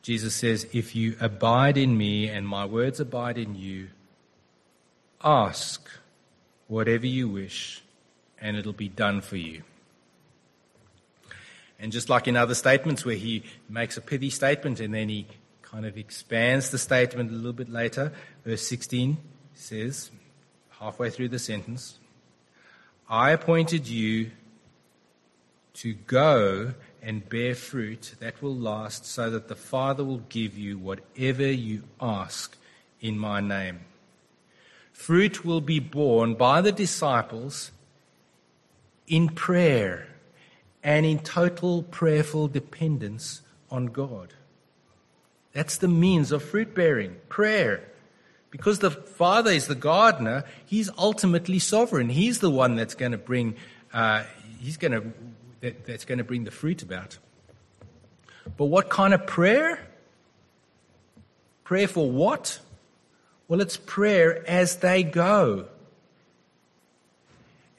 Jesus 0.00 0.34
says, 0.34 0.66
If 0.72 0.96
you 0.96 1.16
abide 1.20 1.76
in 1.76 1.96
me 1.96 2.28
and 2.28 2.48
my 2.48 2.64
words 2.64 2.98
abide 2.98 3.38
in 3.38 3.54
you, 3.54 3.88
Ask 5.24 5.88
whatever 6.66 7.06
you 7.06 7.28
wish, 7.28 7.82
and 8.40 8.56
it'll 8.56 8.72
be 8.72 8.88
done 8.88 9.20
for 9.20 9.36
you. 9.36 9.62
And 11.78 11.92
just 11.92 12.08
like 12.08 12.26
in 12.26 12.36
other 12.36 12.54
statements 12.54 13.04
where 13.04 13.14
he 13.16 13.44
makes 13.68 13.96
a 13.96 14.00
pithy 14.00 14.30
statement 14.30 14.80
and 14.80 14.92
then 14.92 15.08
he 15.08 15.26
kind 15.62 15.86
of 15.86 15.96
expands 15.96 16.70
the 16.70 16.78
statement 16.78 17.30
a 17.30 17.34
little 17.34 17.52
bit 17.52 17.68
later, 17.68 18.12
verse 18.44 18.66
16 18.66 19.16
says, 19.54 20.10
halfway 20.80 21.10
through 21.10 21.28
the 21.28 21.38
sentence, 21.38 21.98
I 23.08 23.30
appointed 23.30 23.88
you 23.88 24.30
to 25.74 25.94
go 25.94 26.74
and 27.02 27.28
bear 27.28 27.54
fruit 27.54 28.14
that 28.20 28.40
will 28.42 28.54
last, 28.54 29.06
so 29.06 29.30
that 29.30 29.48
the 29.48 29.56
Father 29.56 30.04
will 30.04 30.22
give 30.28 30.56
you 30.56 30.78
whatever 30.78 31.50
you 31.50 31.82
ask 32.00 32.56
in 33.00 33.18
my 33.18 33.40
name 33.40 33.80
fruit 35.02 35.44
will 35.44 35.60
be 35.60 35.80
borne 35.80 36.32
by 36.34 36.60
the 36.60 36.70
disciples 36.70 37.72
in 39.08 39.28
prayer 39.28 40.06
and 40.80 41.04
in 41.04 41.18
total 41.18 41.82
prayerful 41.82 42.46
dependence 42.46 43.42
on 43.68 43.86
God. 43.86 44.32
That's 45.52 45.76
the 45.76 45.88
means 45.88 46.30
of 46.30 46.42
fruit 46.44 46.72
bearing, 46.72 47.16
prayer. 47.28 47.82
Because 48.52 48.78
the 48.78 48.92
Father 48.92 49.50
is 49.50 49.66
the 49.66 49.74
gardener, 49.74 50.44
He's 50.64 50.88
ultimately 50.96 51.58
sovereign. 51.58 52.08
He's 52.08 52.38
the 52.38 52.50
one 52.50 52.76
that's 52.76 52.94
going 52.94 53.12
to 53.12 53.18
bring, 53.18 53.56
uh, 53.92 54.22
He's 54.60 54.76
going 54.76 54.92
to, 54.92 55.12
that, 55.62 55.86
that's 55.86 56.04
going 56.04 56.18
to 56.18 56.24
bring 56.24 56.44
the 56.44 56.50
fruit 56.50 56.82
about. 56.82 57.18
But 58.56 58.66
what 58.66 58.90
kind 58.90 59.14
of 59.14 59.26
prayer? 59.26 59.80
Prayer 61.64 61.88
for 61.88 62.10
what? 62.10 62.58
Well, 63.48 63.60
it's 63.60 63.76
prayer 63.76 64.44
as 64.48 64.76
they 64.76 65.02
go. 65.02 65.68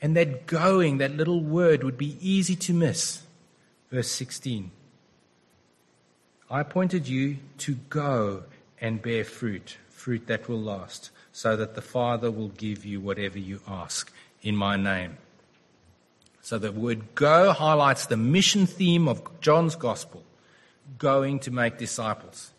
And 0.01 0.17
that 0.17 0.47
going, 0.47 0.97
that 0.97 1.15
little 1.15 1.41
word, 1.41 1.83
would 1.83 1.97
be 1.97 2.17
easy 2.19 2.55
to 2.55 2.73
miss. 2.73 3.21
Verse 3.91 4.09
16 4.09 4.71
I 6.49 6.61
appointed 6.61 7.07
you 7.07 7.37
to 7.59 7.75
go 7.89 8.43
and 8.79 9.01
bear 9.01 9.23
fruit, 9.23 9.77
fruit 9.89 10.27
that 10.27 10.47
will 10.49 10.61
last, 10.61 11.09
so 11.31 11.55
that 11.55 11.73
the 11.73 11.81
Father 11.81 12.29
will 12.29 12.49
give 12.49 12.85
you 12.85 12.99
whatever 12.99 13.39
you 13.39 13.61
ask 13.67 14.11
in 14.41 14.55
my 14.55 14.75
name. 14.75 15.17
So 16.43 16.59
the 16.59 16.73
word 16.73 17.15
go 17.15 17.53
highlights 17.53 18.07
the 18.07 18.17
mission 18.17 18.65
theme 18.65 19.07
of 19.07 19.23
John's 19.39 19.77
gospel 19.77 20.25
going 20.97 21.39
to 21.39 21.51
make 21.51 21.77
disciples. 21.77 22.51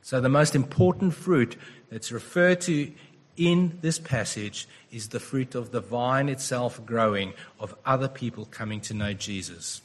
So 0.00 0.22
the 0.22 0.30
most 0.30 0.54
important 0.54 1.12
fruit 1.12 1.58
that's 1.90 2.10
referred 2.10 2.62
to 2.62 2.90
in 3.36 3.78
this 3.82 3.98
passage 3.98 4.66
is 4.90 5.08
the 5.08 5.20
fruit 5.20 5.54
of 5.54 5.70
the 5.70 5.80
vine 5.80 6.30
itself 6.30 6.84
growing, 6.86 7.34
of 7.58 7.74
other 7.84 8.08
people 8.08 8.46
coming 8.46 8.80
to 8.80 8.94
know 8.94 9.12
Jesus. 9.12 9.82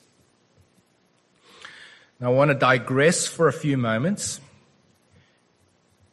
Now, 2.22 2.32
I 2.32 2.34
want 2.34 2.52
to 2.52 2.56
digress 2.56 3.28
for 3.28 3.50
a 3.50 3.54
few 3.54 3.78
moments 3.78 4.40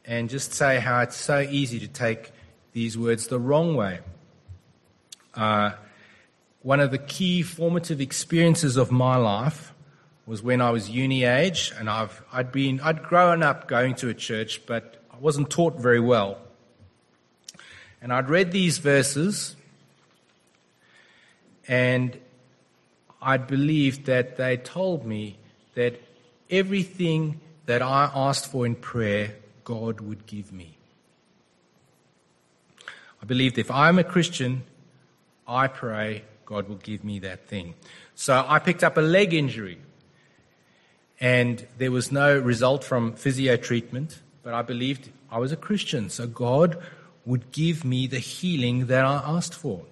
and 0.04 0.28
just 0.28 0.52
say 0.52 0.80
how 0.80 1.02
it's 1.02 1.16
so 1.16 1.38
easy 1.38 1.78
to 1.78 1.88
take 1.88 2.32
these 2.72 2.98
words 2.98 3.28
the 3.28 3.38
wrong 3.38 3.76
way. 3.76 4.00
Uh, 5.34 5.70
one 6.62 6.78
of 6.78 6.90
the 6.90 6.98
key 6.98 7.42
formative 7.42 8.00
experiences 8.00 8.76
of 8.76 8.90
my 8.90 9.16
life 9.16 9.72
was 10.26 10.42
when 10.42 10.60
I 10.60 10.70
was 10.70 10.88
uni 10.88 11.24
age, 11.24 11.72
and 11.76 11.90
I've, 11.90 12.22
I'd 12.32 12.52
been, 12.52 12.80
I'd 12.80 13.02
grown 13.02 13.42
up 13.42 13.66
going 13.66 13.96
to 13.96 14.08
a 14.08 14.14
church, 14.14 14.64
but 14.66 15.02
I 15.12 15.16
wasn't 15.18 15.50
taught 15.50 15.80
very 15.80 15.98
well. 15.98 16.38
And 18.00 18.12
I'd 18.12 18.28
read 18.28 18.52
these 18.52 18.78
verses, 18.78 19.56
and 21.66 22.18
I'd 23.20 23.48
believed 23.48 24.06
that 24.06 24.36
they 24.36 24.56
told 24.56 25.04
me 25.04 25.38
that 25.74 26.00
everything 26.48 27.40
that 27.66 27.82
I 27.82 28.10
asked 28.14 28.46
for 28.46 28.64
in 28.64 28.76
prayer, 28.76 29.34
God 29.64 30.00
would 30.00 30.26
give 30.26 30.52
me. 30.52 30.76
I 33.20 33.24
believed 33.24 33.58
if 33.58 33.70
I'm 33.70 33.98
a 33.98 34.04
Christian, 34.04 34.64
I 35.46 35.66
pray 35.66 36.22
God 36.52 36.68
will 36.68 36.76
give 36.76 37.02
me 37.02 37.18
that 37.20 37.46
thing. 37.46 37.72
So 38.14 38.44
I 38.46 38.58
picked 38.58 38.84
up 38.84 38.98
a 38.98 39.00
leg 39.00 39.32
injury, 39.32 39.78
and 41.18 41.66
there 41.78 41.90
was 41.90 42.12
no 42.12 42.38
result 42.38 42.84
from 42.84 43.14
physio 43.14 43.56
treatment, 43.56 44.20
but 44.42 44.52
I 44.52 44.60
believed 44.60 45.08
I 45.30 45.38
was 45.38 45.50
a 45.50 45.56
Christian, 45.56 46.10
so 46.10 46.26
God 46.26 46.76
would 47.24 47.52
give 47.52 47.86
me 47.86 48.06
the 48.06 48.18
healing 48.18 48.88
that 48.88 49.02
I 49.02 49.22
asked 49.24 49.54
for. 49.54 49.86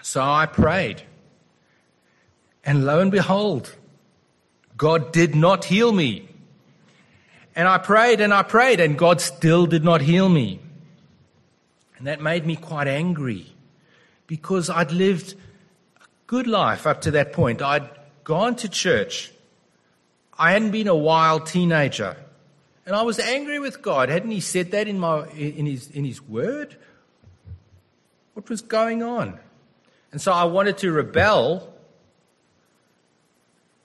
So 0.00 0.22
I 0.22 0.46
prayed. 0.46 1.02
And 2.62 2.86
lo 2.86 3.00
and 3.00 3.10
behold, 3.10 3.74
God 4.76 5.12
did 5.12 5.34
not 5.34 5.64
heal 5.64 5.90
me. 5.90 6.28
And 7.56 7.66
I 7.66 7.78
prayed 7.78 8.20
and 8.20 8.32
I 8.32 8.44
prayed, 8.44 8.78
and 8.78 8.96
God 8.96 9.20
still 9.20 9.66
did 9.66 9.82
not 9.82 10.02
heal 10.02 10.28
me. 10.28 10.60
And 11.96 12.06
that 12.06 12.20
made 12.20 12.46
me 12.46 12.54
quite 12.54 12.86
angry 12.86 13.46
because 14.28 14.70
I'd 14.70 14.92
lived 14.92 15.34
good 16.28 16.46
life 16.46 16.86
up 16.86 17.00
to 17.00 17.10
that 17.10 17.32
point. 17.32 17.60
I'd 17.60 17.90
gone 18.22 18.54
to 18.56 18.68
church. 18.68 19.32
I 20.38 20.52
hadn't 20.52 20.70
been 20.70 20.86
a 20.86 20.94
wild 20.94 21.46
teenager. 21.46 22.16
And 22.86 22.94
I 22.94 23.02
was 23.02 23.18
angry 23.18 23.58
with 23.58 23.82
God. 23.82 24.08
Hadn't 24.08 24.30
He 24.30 24.40
said 24.40 24.70
that 24.70 24.86
in, 24.86 25.00
my, 25.00 25.26
in, 25.30 25.66
his, 25.66 25.90
in 25.90 26.04
His 26.04 26.22
Word? 26.22 26.76
What 28.34 28.48
was 28.48 28.62
going 28.62 29.02
on? 29.02 29.40
And 30.12 30.20
so 30.20 30.32
I 30.32 30.44
wanted 30.44 30.78
to 30.78 30.92
rebel, 30.92 31.74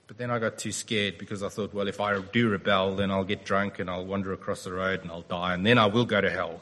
but 0.08 0.18
then 0.18 0.30
I 0.30 0.40
got 0.40 0.58
too 0.58 0.72
scared 0.72 1.18
because 1.18 1.44
I 1.44 1.50
thought, 1.50 1.74
well, 1.74 1.88
if 1.88 2.00
I 2.00 2.20
do 2.20 2.50
rebel, 2.50 2.96
then 2.96 3.10
I'll 3.10 3.26
get 3.26 3.44
drunk 3.44 3.80
and 3.80 3.90
I'll 3.90 4.06
wander 4.06 4.32
across 4.32 4.64
the 4.64 4.72
road 4.72 5.02
and 5.02 5.12
I'll 5.12 5.22
die, 5.22 5.54
and 5.54 5.66
then 5.66 5.78
I 5.78 5.88
will 5.88 6.06
go 6.06 6.22
to 6.22 6.30
hell. 6.30 6.62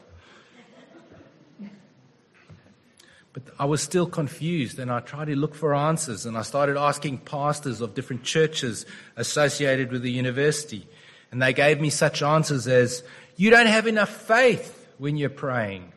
But 3.32 3.44
I 3.58 3.64
was 3.64 3.80
still 3.80 4.06
confused 4.06 4.78
and 4.78 4.90
I 4.90 5.00
tried 5.00 5.26
to 5.26 5.36
look 5.36 5.54
for 5.54 5.74
answers 5.74 6.26
and 6.26 6.36
I 6.36 6.42
started 6.42 6.76
asking 6.76 7.18
pastors 7.18 7.80
of 7.80 7.94
different 7.94 8.24
churches 8.24 8.84
associated 9.16 9.90
with 9.90 10.02
the 10.02 10.10
university. 10.10 10.86
And 11.30 11.40
they 11.40 11.54
gave 11.54 11.80
me 11.80 11.88
such 11.88 12.22
answers 12.22 12.68
as, 12.68 13.02
you 13.36 13.50
don't 13.50 13.66
have 13.66 13.86
enough 13.86 14.10
faith 14.10 14.86
when 14.98 15.16
you're 15.16 15.30
praying. 15.30 15.92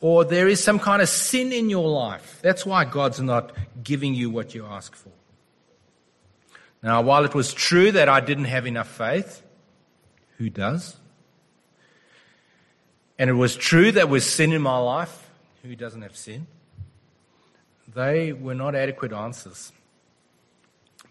Or 0.00 0.24
there 0.24 0.48
is 0.48 0.62
some 0.62 0.78
kind 0.78 1.00
of 1.00 1.08
sin 1.08 1.50
in 1.52 1.70
your 1.70 1.88
life. 1.88 2.40
That's 2.42 2.66
why 2.66 2.84
God's 2.84 3.20
not 3.20 3.52
giving 3.82 4.14
you 4.14 4.30
what 4.30 4.54
you 4.54 4.66
ask 4.66 4.94
for. 4.94 5.10
Now, 6.82 7.02
while 7.02 7.24
it 7.24 7.34
was 7.34 7.52
true 7.52 7.90
that 7.92 8.08
I 8.08 8.20
didn't 8.20 8.44
have 8.44 8.66
enough 8.66 8.88
faith, 8.88 9.42
who 10.36 10.50
does? 10.50 10.96
And 13.18 13.28
it 13.28 13.32
was 13.32 13.56
true 13.56 13.90
that 13.90 13.94
there 13.94 14.06
was 14.06 14.24
sin 14.24 14.52
in 14.52 14.62
my 14.62 14.78
life, 14.78 15.27
who 15.62 15.74
doesn't 15.74 16.02
have 16.02 16.16
sin? 16.16 16.46
They 17.94 18.32
were 18.32 18.54
not 18.54 18.74
adequate 18.74 19.12
answers. 19.12 19.72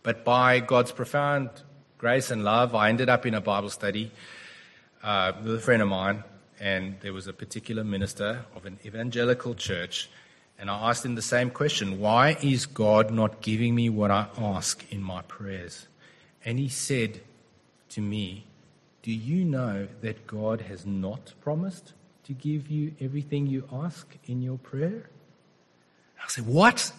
But 0.04 0.24
by 0.24 0.60
God's 0.60 0.92
profound 0.92 1.50
grace 1.98 2.32
and 2.32 2.44
love, 2.44 2.76
I 2.76 2.90
ended 2.90 3.10
up 3.10 3.26
in 3.26 3.34
a 3.34 3.42
Bible 3.42 3.70
study 3.70 4.12
uh, 5.04 5.34
with 5.44 5.56
a 5.56 5.60
friend 5.60 5.82
of 5.82 5.88
mine, 5.88 6.24
and 6.60 6.96
there 7.02 7.14
was 7.14 7.28
a 7.28 7.34
particular 7.34 7.84
minister 7.84 8.46
of 8.56 8.66
an 8.66 8.80
evangelical 8.86 9.56
church, 9.56 10.10
and 10.60 10.70
I 10.70 10.90
asked 10.90 11.04
him 11.06 11.16
the 11.16 11.22
same 11.22 11.50
question 11.50 12.00
Why 12.00 12.38
is 12.42 12.66
God 12.66 13.12
not 13.12 13.42
giving 13.42 13.76
me 13.76 13.90
what 13.90 14.12
I 14.12 14.28
ask 14.38 14.86
in 14.92 15.02
my 15.02 15.24
prayers? 15.24 15.88
And 16.46 16.60
he 16.60 16.70
said 16.70 17.20
to 17.90 18.02
me, 18.02 18.46
Do 19.02 19.12
you 19.12 19.44
know 19.44 19.88
that 20.02 20.28
God 20.28 20.62
has 20.62 20.86
not 20.86 21.34
promised 21.42 21.94
to 22.28 22.34
give 22.34 22.70
you 22.70 22.94
everything 23.00 23.48
you 23.48 23.68
ask 23.72 24.06
in 24.26 24.42
your 24.42 24.58
prayer? 24.58 25.10
I 26.22 26.28
said, 26.28 26.46
What? 26.46 26.92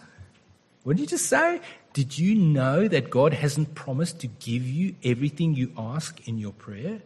What 0.85 0.97
did 0.97 1.03
you 1.03 1.07
just 1.07 1.27
say? 1.27 1.61
Did 1.93 2.19
you 2.19 2.35
know 2.35 2.89
that 2.89 3.11
God 3.11 3.35
hasn't 3.35 3.75
promised 3.75 4.21
to 4.21 4.27
give 4.27 4.67
you 4.67 4.95
everything 5.05 5.55
you 5.55 5.73
ask 5.77 6.27
in 6.27 6.39
your 6.39 6.53
prayer? 6.53 7.03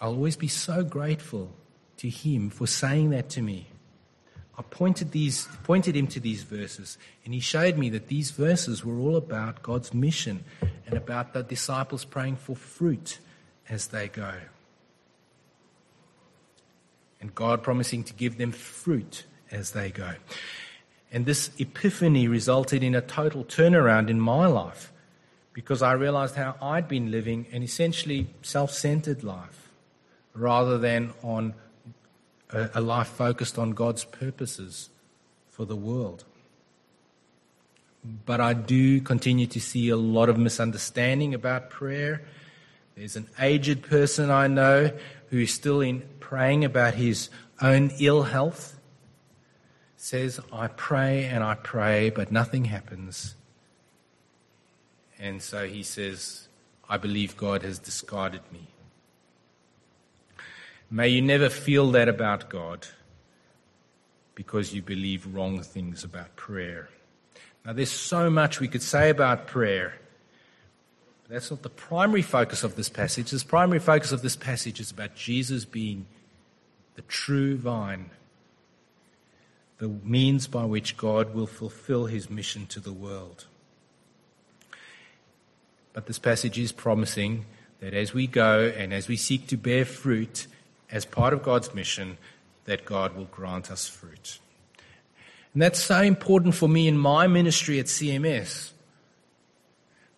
I'll 0.00 0.14
always 0.14 0.36
be 0.36 0.48
so 0.48 0.82
grateful 0.82 1.52
to 1.98 2.08
him 2.08 2.50
for 2.50 2.66
saying 2.66 3.10
that 3.10 3.28
to 3.30 3.42
me. 3.42 3.68
I 4.58 4.62
pointed, 4.62 5.12
these, 5.12 5.46
pointed 5.62 5.94
him 5.94 6.06
to 6.08 6.18
these 6.18 6.42
verses, 6.42 6.98
and 7.24 7.32
he 7.32 7.40
showed 7.40 7.76
me 7.76 7.90
that 7.90 8.08
these 8.08 8.30
verses 8.30 8.84
were 8.84 8.98
all 8.98 9.16
about 9.16 9.62
God's 9.62 9.94
mission 9.94 10.44
and 10.86 10.96
about 10.96 11.34
the 11.34 11.42
disciples 11.42 12.04
praying 12.04 12.36
for 12.36 12.56
fruit 12.56 13.18
as 13.68 13.88
they 13.88 14.08
go. 14.08 14.32
And 17.20 17.34
God 17.34 17.62
promising 17.62 18.04
to 18.04 18.14
give 18.14 18.38
them 18.38 18.52
fruit 18.52 19.24
as 19.50 19.72
they 19.72 19.90
go. 19.90 20.14
And 21.10 21.24
this 21.24 21.50
epiphany 21.58 22.28
resulted 22.28 22.82
in 22.82 22.94
a 22.94 23.00
total 23.00 23.44
turnaround 23.44 24.10
in 24.10 24.20
my 24.20 24.46
life 24.46 24.92
because 25.52 25.80
I 25.80 25.92
realized 25.92 26.34
how 26.34 26.56
I'd 26.60 26.88
been 26.88 27.10
living 27.10 27.46
an 27.52 27.62
essentially 27.62 28.26
self 28.42 28.70
centered 28.70 29.24
life 29.24 29.70
rather 30.34 30.76
than 30.76 31.14
on 31.22 31.54
a, 32.50 32.70
a 32.74 32.80
life 32.80 33.08
focused 33.08 33.58
on 33.58 33.70
God's 33.70 34.04
purposes 34.04 34.90
for 35.48 35.64
the 35.64 35.76
world. 35.76 36.24
But 38.26 38.40
I 38.40 38.52
do 38.52 39.00
continue 39.00 39.46
to 39.46 39.60
see 39.60 39.88
a 39.88 39.96
lot 39.96 40.28
of 40.28 40.36
misunderstanding 40.36 41.34
about 41.34 41.70
prayer. 41.70 42.22
There's 42.94 43.16
an 43.16 43.26
aged 43.40 43.82
person 43.82 44.30
I 44.30 44.46
know 44.46 44.92
who 45.30 45.38
is 45.38 45.52
still 45.52 45.80
in 45.80 46.02
praying 46.20 46.64
about 46.64 46.94
his 46.94 47.30
own 47.60 47.90
ill 47.98 48.24
health 48.24 48.78
says, 49.96 50.40
I 50.52 50.68
pray 50.68 51.24
and 51.24 51.42
I 51.42 51.54
pray, 51.54 52.10
but 52.10 52.30
nothing 52.30 52.66
happens. 52.66 53.34
And 55.18 55.42
so 55.42 55.66
he 55.66 55.82
says, 55.82 56.48
I 56.88 56.96
believe 56.98 57.36
God 57.36 57.62
has 57.62 57.78
discarded 57.78 58.42
me. 58.52 58.68
May 60.90 61.08
you 61.08 61.22
never 61.22 61.48
feel 61.48 61.90
that 61.92 62.08
about 62.08 62.48
God. 62.48 62.86
because 64.36 64.74
you 64.74 64.82
believe 64.82 65.26
wrong 65.34 65.62
things 65.62 66.04
about 66.04 66.36
prayer. 66.36 66.88
Now, 67.64 67.72
there's 67.72 67.90
so 67.90 68.30
much 68.30 68.60
we 68.60 68.68
could 68.68 68.82
say 68.82 69.10
about 69.10 69.48
prayer. 69.48 69.94
That's 71.28 71.50
not 71.50 71.62
the 71.62 71.68
primary 71.68 72.22
focus 72.22 72.62
of 72.62 72.76
this 72.76 72.88
passage. 72.88 73.30
The 73.30 73.44
primary 73.44 73.80
focus 73.80 74.12
of 74.12 74.22
this 74.22 74.36
passage 74.36 74.78
is 74.78 74.90
about 74.90 75.16
Jesus 75.16 75.64
being 75.64 76.06
the 76.94 77.02
true 77.02 77.56
vine, 77.56 78.10
the 79.78 79.88
means 79.88 80.46
by 80.46 80.64
which 80.64 80.96
God 80.96 81.34
will 81.34 81.46
fulfill 81.46 82.06
his 82.06 82.30
mission 82.30 82.66
to 82.66 82.80
the 82.80 82.92
world. 82.92 83.46
But 85.92 86.06
this 86.06 86.18
passage 86.18 86.58
is 86.58 86.72
promising 86.72 87.46
that 87.80 87.92
as 87.92 88.14
we 88.14 88.26
go 88.26 88.72
and 88.76 88.92
as 88.92 89.08
we 89.08 89.16
seek 89.16 89.48
to 89.48 89.56
bear 89.56 89.84
fruit 89.84 90.46
as 90.90 91.04
part 91.04 91.32
of 91.32 91.42
God's 91.42 91.74
mission, 91.74 92.18
that 92.66 92.84
God 92.84 93.16
will 93.16 93.24
grant 93.26 93.70
us 93.70 93.88
fruit. 93.88 94.38
And 95.52 95.62
that's 95.62 95.80
so 95.80 96.02
important 96.02 96.54
for 96.54 96.68
me 96.68 96.86
in 96.86 96.96
my 96.96 97.26
ministry 97.26 97.80
at 97.80 97.86
CMS 97.86 98.72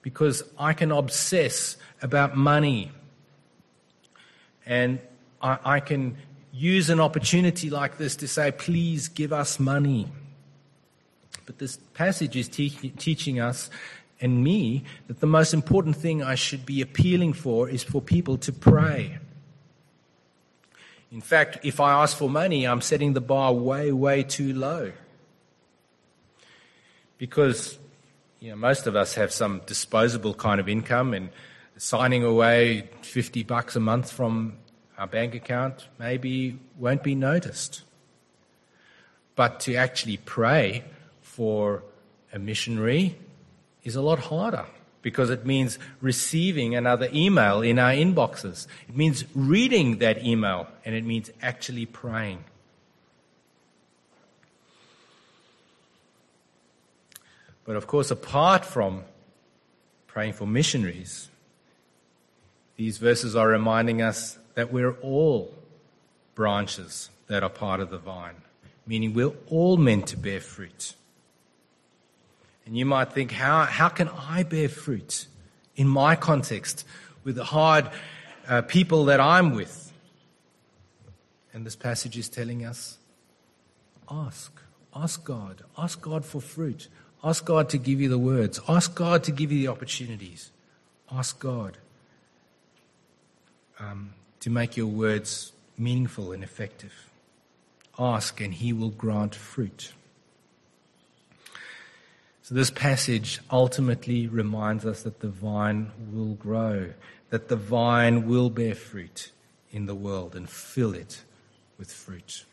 because 0.03 0.43
I 0.59 0.73
can 0.73 0.91
obsess 0.91 1.77
about 2.03 2.37
money 2.37 2.93
and 4.67 5.01
I, 5.41 5.59
I 5.65 5.81
can 5.81 6.17
use 6.53 6.91
an 6.91 7.01
opportunity 7.01 7.71
like 7.71 7.99
this 7.99 8.17
to 8.17 8.29
say, 8.29 8.53
please 8.53 9.09
give 9.09 9.33
us 9.33 9.59
money. 9.59 10.09
But 11.47 11.59
this 11.59 11.79
passage 11.95 12.37
is 12.37 12.49
te- 12.49 12.93
teaching 12.99 13.41
us 13.41 13.71
and 14.21 14.43
me 14.43 14.85
that 15.07 15.21
the 15.21 15.27
most 15.27 15.55
important 15.55 15.97
thing 15.97 16.23
I 16.23 16.35
should 16.35 16.67
be 16.67 16.81
appealing 16.83 17.33
for 17.33 17.69
is 17.69 17.83
for 17.83 18.03
people 18.03 18.37
to 18.39 18.53
pray. 18.53 19.19
In 21.11 21.21
fact, 21.23 21.59
if 21.63 21.81
I 21.81 22.03
ask 22.03 22.17
for 22.17 22.29
money, 22.29 22.67
I'm 22.67 22.83
setting 22.83 23.15
the 23.15 23.21
bar 23.21 23.55
way, 23.55 23.93
way 23.93 24.23
too 24.23 24.53
low. 24.53 24.93
Because 27.17 27.79
you 28.41 28.51
know, 28.51 28.57
most 28.57 28.87
of 28.87 28.95
us 28.95 29.15
have 29.15 29.33
some 29.33 29.63
disposable 29.67 30.35
kind 30.35 30.61
of 30.61 30.69
income, 30.69 31.15
and 31.15 31.31
signing 31.77 32.25
away 32.25 32.89
50 33.03 33.43
bucks 33.45 33.77
a 33.77 33.81
month 33.81 34.11
from 34.11 34.59
our 34.97 35.07
bank 35.07 35.35
account 35.35 35.89
maybe 35.99 36.59
won't 36.77 37.03
be 37.03 37.15
noticed. 37.15 37.83
But 39.37 39.61
to 39.61 39.77
actually 39.77 40.17
pray 40.17 40.85
for 41.23 41.85
a 42.33 42.39
missionary 42.39 43.17
is 43.85 43.95
a 43.95 44.03
lot 44.03 44.19
harder 44.19 44.67
because 45.03 45.31
it 45.31 45.47
means 45.47 45.79
receiving 46.01 46.75
another 46.75 47.09
email 47.13 47.63
in 47.63 47.79
our 47.79 47.93
inboxes. 47.93 48.67
It 48.89 48.97
means 48.97 49.25
reading 49.35 49.99
that 49.99 50.25
email 50.25 50.67
and 50.85 50.97
it 50.97 51.05
means 51.05 51.31
actually 51.41 51.87
praying. 51.87 52.45
But 57.69 57.77
of 57.77 57.87
course, 57.87 58.11
apart 58.11 58.65
from 58.65 59.05
praying 60.07 60.33
for 60.33 60.47
missionaries, 60.47 61.29
these 62.77 62.97
verses 62.97 63.37
are 63.37 63.47
reminding 63.47 64.01
us 64.01 64.39
that 64.55 64.73
we're 64.73 64.93
all 65.03 65.55
branches 66.35 67.11
that 67.27 67.43
are 67.43 67.51
part 67.51 67.81
of 67.81 67.91
the 67.91 67.99
vine, 67.99 68.37
meaning 68.87 69.13
we're 69.13 69.35
all 69.51 69.77
meant 69.77 70.07
to 70.07 70.17
bear 70.17 70.41
fruit. 70.41 70.95
And 72.65 72.75
you 72.75 72.87
might 72.87 73.13
think, 73.13 73.33
how, 73.33 73.67
how 73.67 73.91
can 73.91 74.09
I 74.09 74.45
bear 74.45 74.71
fruit 74.71 75.27
in 75.77 75.87
my 75.87 76.17
context 76.17 76.87
with 77.23 77.35
the 77.37 77.45
hard 77.45 77.91
uh, 78.49 78.63
people 78.63 79.05
that 79.05 79.21
I'm 79.21 79.55
with? 79.55 79.93
And 81.53 81.67
this 81.67 81.77
passage 81.77 82.17
is 82.17 82.31
telling 82.31 82.65
us 82.65 82.97
ask. 84.11 84.59
Ask 84.97 85.23
God. 85.23 85.65
Ask 85.77 86.01
God 86.01 86.25
for 86.25 86.41
fruit. 86.41 86.89
Ask 87.23 87.45
God 87.45 87.69
to 87.71 87.79
give 87.79 88.01
you 88.01 88.09
the 88.09 88.19
words. 88.19 88.61
Ask 88.69 88.95
God 88.95 89.25
to 89.25 89.33
give 89.33 89.51
you 89.51 89.59
the 89.59 89.69
opportunities. 89.69 90.51
Ask 91.11 91.39
God 91.41 91.79
um, 93.81 94.15
to 94.41 94.51
make 94.51 94.77
your 94.77 94.87
words 94.87 95.53
meaningful 95.77 96.33
and 96.33 96.45
effective. 96.45 96.93
Ask, 97.99 98.41
and 98.41 98.55
He 98.55 98.73
will 98.73 98.91
grant 98.91 99.35
fruit. 99.35 99.93
So, 102.43 102.55
this 102.55 102.71
passage 102.71 103.41
ultimately 103.51 104.27
reminds 104.27 104.87
us 104.87 105.03
that 105.03 105.21
the 105.21 105.29
vine 105.29 105.91
will 106.13 106.35
grow, 106.35 106.93
that 107.31 107.49
the 107.49 107.57
vine 107.57 108.27
will 108.27 108.49
bear 108.49 108.75
fruit 108.75 109.33
in 109.71 109.87
the 109.87 109.95
world 109.95 110.35
and 110.35 110.49
fill 110.49 110.95
it 110.95 111.25
with 111.79 111.93
fruit. 111.93 112.45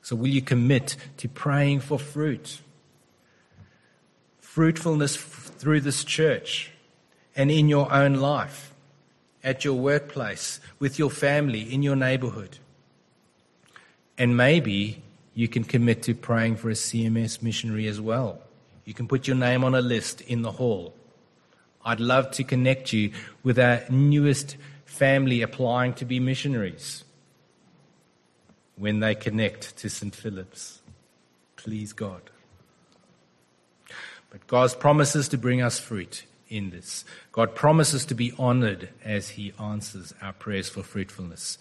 So, 0.00 0.16
will 0.16 0.28
you 0.28 0.42
commit 0.42 0.96
to 1.18 1.28
praying 1.28 1.80
for 1.80 1.98
fruit? 1.98 2.60
Fruitfulness 4.54 5.16
through 5.16 5.80
this 5.80 6.04
church 6.04 6.70
and 7.34 7.50
in 7.50 7.68
your 7.68 7.92
own 7.92 8.14
life, 8.14 8.74
at 9.42 9.64
your 9.64 9.74
workplace, 9.74 10.60
with 10.78 10.98
your 10.98 11.10
family, 11.10 11.62
in 11.62 11.82
your 11.82 11.96
neighborhood. 11.96 12.58
And 14.18 14.36
maybe 14.36 15.02
you 15.34 15.48
can 15.48 15.64
commit 15.64 16.02
to 16.02 16.14
praying 16.14 16.56
for 16.56 16.68
a 16.68 16.74
CMS 16.74 17.42
missionary 17.42 17.86
as 17.86 18.00
well 18.00 18.42
you 18.84 18.94
can 18.94 19.06
put 19.06 19.26
your 19.26 19.36
name 19.36 19.64
on 19.64 19.74
a 19.74 19.80
list 19.80 20.20
in 20.22 20.42
the 20.42 20.52
hall. 20.52 20.94
I'd 21.84 22.00
love 22.00 22.30
to 22.32 22.44
connect 22.44 22.92
you 22.92 23.12
with 23.42 23.58
our 23.58 23.82
newest 23.88 24.56
family 24.84 25.42
applying 25.42 25.94
to 25.94 26.04
be 26.04 26.20
missionaries 26.20 27.04
when 28.76 29.00
they 29.00 29.14
connect 29.14 29.76
to 29.78 29.88
St. 29.88 30.14
Philip's. 30.14 30.80
Please 31.56 31.92
God. 31.92 32.22
But 34.32 34.46
God 34.46 34.74
promises 34.80 35.28
to 35.28 35.36
bring 35.36 35.60
us 35.60 35.78
fruit 35.78 36.24
in 36.48 36.70
this. 36.70 37.04
God 37.32 37.54
promises 37.54 38.06
to 38.06 38.14
be 38.14 38.32
honored 38.38 38.88
as 39.04 39.28
He 39.28 39.52
answers 39.60 40.14
our 40.22 40.32
prayers 40.32 40.70
for 40.70 40.82
fruitfulness. 40.82 41.58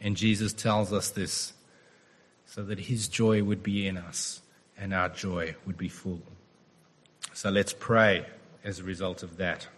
And 0.00 0.16
Jesus 0.16 0.54
tells 0.54 0.90
us 0.90 1.10
this 1.10 1.52
so 2.46 2.64
that 2.64 2.78
His 2.78 3.08
joy 3.08 3.44
would 3.44 3.62
be 3.62 3.86
in 3.86 3.98
us 3.98 4.40
and 4.78 4.94
our 4.94 5.10
joy 5.10 5.54
would 5.66 5.76
be 5.76 5.90
full. 5.90 6.22
So 7.34 7.50
let's 7.50 7.74
pray 7.74 8.24
as 8.64 8.78
a 8.78 8.84
result 8.84 9.22
of 9.22 9.36
that. 9.36 9.68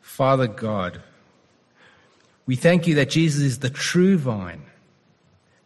Father 0.00 0.46
God, 0.46 1.02
we 2.46 2.56
thank 2.56 2.86
you 2.86 2.94
that 2.94 3.10
Jesus 3.10 3.42
is 3.42 3.58
the 3.58 3.70
true 3.70 4.16
vine, 4.16 4.62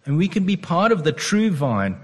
and 0.05 0.19
we 0.19 0.27
can 0.27 0.45
be 0.45 0.57
part 0.57 0.91
of 0.91 1.05
the 1.05 1.13
true 1.13 1.53
vine 1.53 2.01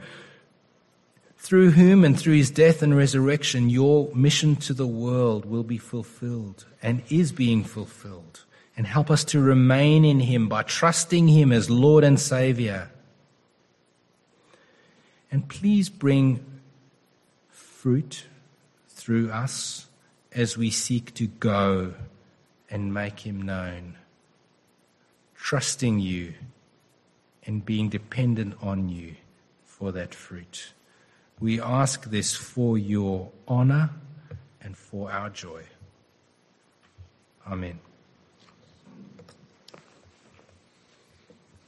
through 1.41 1.73
whom 1.73 2.05
and 2.05 2.19
through 2.19 2.37
his 2.37 2.51
death 2.51 2.83
and 2.83 2.97
resurrection, 2.97 3.69
your 3.69 4.09
mission 4.15 4.57
to 4.57 4.73
the 4.73 4.87
world 4.87 5.45
will 5.45 5.65
be 5.65 5.79
fulfilled 5.79 6.67
and 6.83 7.03
is 7.11 7.33
being 7.33 7.65
fulfilled. 7.65 8.45
And 8.77 8.87
help 8.87 9.11
us 9.11 9.25
to 9.25 9.41
remain 9.41 10.05
in 10.05 10.21
him 10.21 10.49
by 10.49 10.63
trusting 10.63 11.29
him 11.29 11.53
as 11.53 11.69
Lord 11.69 12.05
and 12.05 12.19
Savior 12.19 12.91
and 15.31 15.49
please 15.49 15.89
bring 15.89 16.45
fruit 17.49 18.27
through 18.89 19.31
us 19.31 19.87
as 20.33 20.59
we 20.59 20.71
seek 20.71 21.15
to 21.15 21.27
go 21.27 21.95
and 22.69 22.93
make 22.93 23.21
him 23.21 23.43
known, 23.43 23.97
trusting 25.35 25.99
you 25.99 26.35
and 27.45 27.65
being 27.65 27.89
dependent 27.89 28.55
on 28.61 28.89
you 28.89 29.15
for 29.65 29.93
that 29.93 30.15
fruit. 30.15 30.73
We 31.41 31.61
ask 31.61 32.05
this 32.11 32.35
for 32.35 32.77
your 32.77 33.31
honor 33.49 33.91
and 34.61 34.77
for 34.77 35.11
our 35.11 35.31
joy. 35.31 35.63
Amen. 37.47 37.81